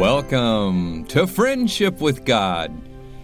Welcome 0.00 1.04
to 1.08 1.26
Friendship 1.26 2.00
with 2.00 2.24
God. 2.24 2.72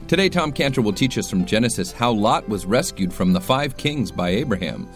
Today, 0.08 0.28
Tom 0.28 0.52
Cantor 0.52 0.82
will 0.82 0.92
teach 0.92 1.16
us 1.16 1.30
from 1.30 1.46
Genesis 1.46 1.90
how 1.90 2.12
Lot 2.12 2.46
was 2.50 2.66
rescued 2.66 3.14
from 3.14 3.32
the 3.32 3.40
five 3.40 3.78
kings 3.78 4.12
by 4.12 4.28
Abraham, 4.28 4.86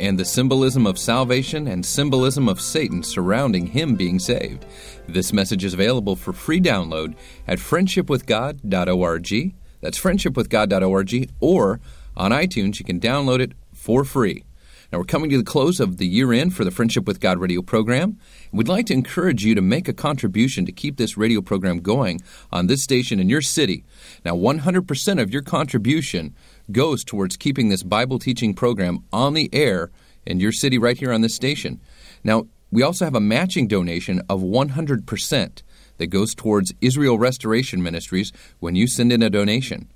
and 0.00 0.18
the 0.18 0.24
symbolism 0.24 0.84
of 0.84 0.98
salvation 0.98 1.68
and 1.68 1.86
symbolism 1.86 2.48
of 2.48 2.60
Satan 2.60 3.04
surrounding 3.04 3.68
him 3.68 3.94
being 3.94 4.18
saved. 4.18 4.66
This 5.06 5.32
message 5.32 5.64
is 5.64 5.74
available 5.74 6.16
for 6.16 6.32
free 6.32 6.60
download 6.60 7.14
at 7.46 7.60
friendshipwithgod.org. 7.60 9.54
That's 9.80 10.00
friendshipwithgod.org, 10.00 11.30
or 11.38 11.80
on 12.16 12.32
iTunes, 12.32 12.80
you 12.80 12.84
can 12.84 12.98
download 12.98 13.38
it 13.38 13.52
for 13.72 14.02
free. 14.02 14.42
Now, 14.90 14.98
we're 14.98 15.04
coming 15.04 15.28
to 15.30 15.36
the 15.36 15.44
close 15.44 15.80
of 15.80 15.98
the 15.98 16.06
year 16.06 16.32
end 16.32 16.54
for 16.54 16.64
the 16.64 16.70
Friendship 16.70 17.06
with 17.06 17.20
God 17.20 17.38
radio 17.38 17.60
program. 17.60 18.18
We'd 18.52 18.68
like 18.68 18.86
to 18.86 18.94
encourage 18.94 19.44
you 19.44 19.54
to 19.54 19.60
make 19.60 19.86
a 19.86 19.92
contribution 19.92 20.64
to 20.64 20.72
keep 20.72 20.96
this 20.96 21.18
radio 21.18 21.42
program 21.42 21.80
going 21.80 22.22
on 22.50 22.68
this 22.68 22.82
station 22.82 23.20
in 23.20 23.28
your 23.28 23.42
city. 23.42 23.84
Now, 24.24 24.34
100% 24.34 25.20
of 25.20 25.30
your 25.30 25.42
contribution 25.42 26.34
goes 26.72 27.04
towards 27.04 27.36
keeping 27.36 27.68
this 27.68 27.82
Bible 27.82 28.18
teaching 28.18 28.54
program 28.54 29.04
on 29.12 29.34
the 29.34 29.50
air 29.52 29.90
in 30.24 30.40
your 30.40 30.52
city 30.52 30.78
right 30.78 30.96
here 30.96 31.12
on 31.12 31.20
this 31.20 31.34
station. 31.34 31.82
Now, 32.24 32.46
we 32.70 32.82
also 32.82 33.04
have 33.04 33.14
a 33.14 33.20
matching 33.20 33.68
donation 33.68 34.22
of 34.30 34.40
100% 34.40 35.62
that 35.98 36.06
goes 36.06 36.34
towards 36.34 36.72
Israel 36.80 37.18
Restoration 37.18 37.82
Ministries 37.82 38.32
when 38.58 38.74
you 38.74 38.86
send 38.86 39.12
in 39.12 39.22
a 39.22 39.28
donation. 39.28 39.90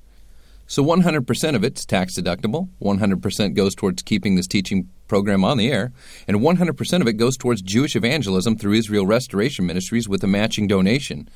So 0.66 0.82
100% 0.82 1.54
of 1.54 1.64
it's 1.64 1.84
tax 1.84 2.18
deductible, 2.18 2.68
100% 2.80 3.54
goes 3.54 3.74
towards 3.74 4.02
keeping 4.02 4.36
this 4.36 4.46
teaching 4.46 4.88
program 5.06 5.44
on 5.44 5.58
the 5.58 5.70
air, 5.70 5.92
and 6.26 6.38
100% 6.38 7.00
of 7.00 7.06
it 7.06 7.14
goes 7.14 7.36
towards 7.36 7.60
Jewish 7.62 7.94
evangelism 7.94 8.56
through 8.56 8.74
Israel 8.74 9.06
Restoration 9.06 9.66
Ministries 9.66 10.08
with 10.08 10.24
a 10.24 10.28
matching 10.28 10.66
donation. 10.66 11.28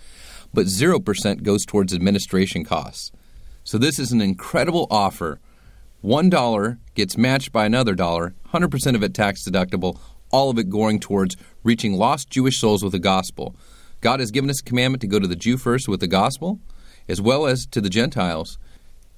But 0.55 0.67
0% 0.67 1.43
goes 1.43 1.67
towards 1.67 1.93
administration 1.93 2.65
costs. 2.65 3.13
So 3.65 3.79
this 3.79 3.99
is 3.99 4.13
an 4.13 4.21
incredible 4.21 4.87
offer. 4.91 5.41
$1 6.05 6.79
gets 6.95 7.19
matched 7.19 7.53
by 7.53 7.67
another 7.67 7.95
dollar, 7.95 8.35
100% 8.53 8.95
of 8.95 9.03
it 9.03 9.13
tax 9.13 9.47
deductible, 9.47 9.99
all 10.31 10.51
of 10.51 10.59
it 10.59 10.71
going 10.71 11.01
towards 11.01 11.37
reaching 11.63 11.95
lost 11.95 12.31
Jewish 12.31 12.59
souls 12.59 12.83
with 12.83 12.93
the 12.93 12.99
gospel. 12.99 13.57
God 14.01 14.21
has 14.21 14.31
given 14.31 14.51
us 14.51 14.61
a 14.61 14.65
commandment 14.65 15.01
to 15.01 15.09
go 15.09 15.19
to 15.19 15.27
the 15.27 15.37
Jew 15.37 15.57
first 15.57 15.89
with 15.89 16.01
the 16.01 16.07
gospel, 16.07 16.61
as 17.09 17.21
well 17.21 17.47
as 17.47 17.67
to 17.67 17.81
the 17.81 17.91
Gentiles. 17.91 18.57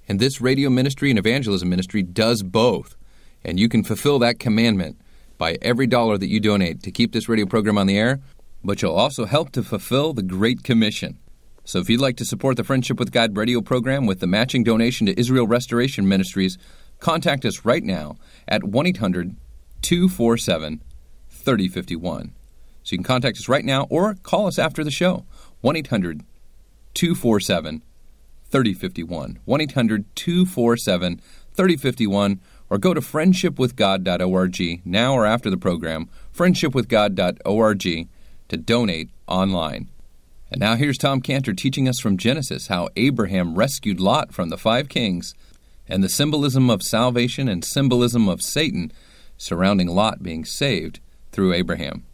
And 0.08 0.18
this 0.18 0.40
radio 0.40 0.70
ministry 0.70 1.10
and 1.10 1.18
evangelism 1.18 1.68
ministry 1.68 2.02
does 2.02 2.42
both. 2.42 2.96
And 3.44 3.60
you 3.60 3.68
can 3.68 3.84
fulfill 3.84 4.18
that 4.20 4.38
commandment 4.38 4.98
by 5.36 5.58
every 5.62 5.86
dollar 5.86 6.18
that 6.18 6.28
you 6.28 6.40
donate 6.40 6.82
to 6.82 6.90
keep 6.90 7.12
this 7.12 7.28
radio 7.28 7.46
program 7.46 7.78
on 7.78 7.86
the 7.86 7.98
air, 7.98 8.20
but 8.64 8.82
you'll 8.82 8.94
also 8.94 9.26
help 9.26 9.52
to 9.52 9.62
fulfill 9.62 10.12
the 10.12 10.22
Great 10.22 10.64
Commission. 10.64 11.18
So 11.64 11.78
if 11.78 11.90
you'd 11.90 12.00
like 12.00 12.16
to 12.16 12.24
support 12.24 12.56
the 12.56 12.64
Friendship 12.64 12.98
with 12.98 13.12
God 13.12 13.36
radio 13.36 13.60
program 13.60 14.06
with 14.06 14.20
the 14.20 14.26
matching 14.26 14.64
donation 14.64 15.06
to 15.06 15.20
Israel 15.20 15.46
Restoration 15.46 16.08
Ministries, 16.08 16.56
contact 16.98 17.44
us 17.44 17.64
right 17.64 17.84
now 17.84 18.16
at 18.48 18.64
1 18.64 18.86
800 18.86 19.36
247 19.82 20.80
3051. 21.28 22.32
So 22.82 22.92
you 22.92 22.98
can 22.98 23.04
contact 23.04 23.36
us 23.36 23.48
right 23.48 23.64
now 23.64 23.86
or 23.90 24.14
call 24.22 24.46
us 24.46 24.58
after 24.58 24.82
the 24.82 24.90
show 24.90 25.26
1 25.60 25.76
800 25.76 26.24
247 26.94 27.82
3051. 28.50 29.38
1 29.44 29.60
800 29.60 30.16
247 30.16 31.20
3051 31.54 32.40
or 32.70 32.78
go 32.78 32.94
to 32.94 33.00
friendshipwithgod.org 33.00 34.86
now 34.86 35.14
or 35.14 35.26
after 35.26 35.50
the 35.50 35.56
program, 35.56 36.08
friendshipwithgod.org 36.34 38.08
to 38.48 38.56
donate 38.56 39.10
online. 39.26 39.88
And 40.50 40.60
now 40.60 40.76
here's 40.76 40.96
Tom 40.96 41.20
Cantor 41.20 41.52
teaching 41.52 41.88
us 41.88 42.00
from 42.00 42.16
Genesis 42.16 42.68
how 42.68 42.88
Abraham 42.96 43.54
rescued 43.54 44.00
Lot 44.00 44.32
from 44.32 44.48
the 44.48 44.56
five 44.56 44.88
kings 44.88 45.34
and 45.86 46.02
the 46.02 46.08
symbolism 46.08 46.70
of 46.70 46.82
salvation 46.82 47.48
and 47.48 47.64
symbolism 47.64 48.28
of 48.28 48.42
Satan 48.42 48.92
surrounding 49.36 49.88
Lot 49.88 50.22
being 50.22 50.44
saved 50.44 51.00
through 51.32 51.52
Abraham. 51.52 52.04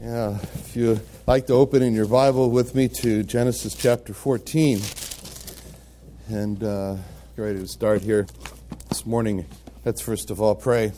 Yeah, 0.00 0.38
if 0.54 0.74
you 0.74 1.00
like 1.26 1.46
to 1.46 1.52
open 1.52 1.82
in 1.82 1.94
your 1.94 2.06
Bible 2.06 2.50
with 2.50 2.74
me 2.74 2.88
to 2.88 3.22
Genesis 3.22 3.74
chapter 3.74 4.12
14 4.12 4.80
and 6.28 6.62
uh, 6.62 6.96
get 7.36 7.42
ready 7.42 7.58
to 7.58 7.68
start 7.68 8.02
here 8.02 8.26
this 8.88 9.04
morning. 9.04 9.46
Let's 9.84 10.00
first 10.00 10.30
of 10.30 10.40
all 10.40 10.54
pray. 10.54 10.92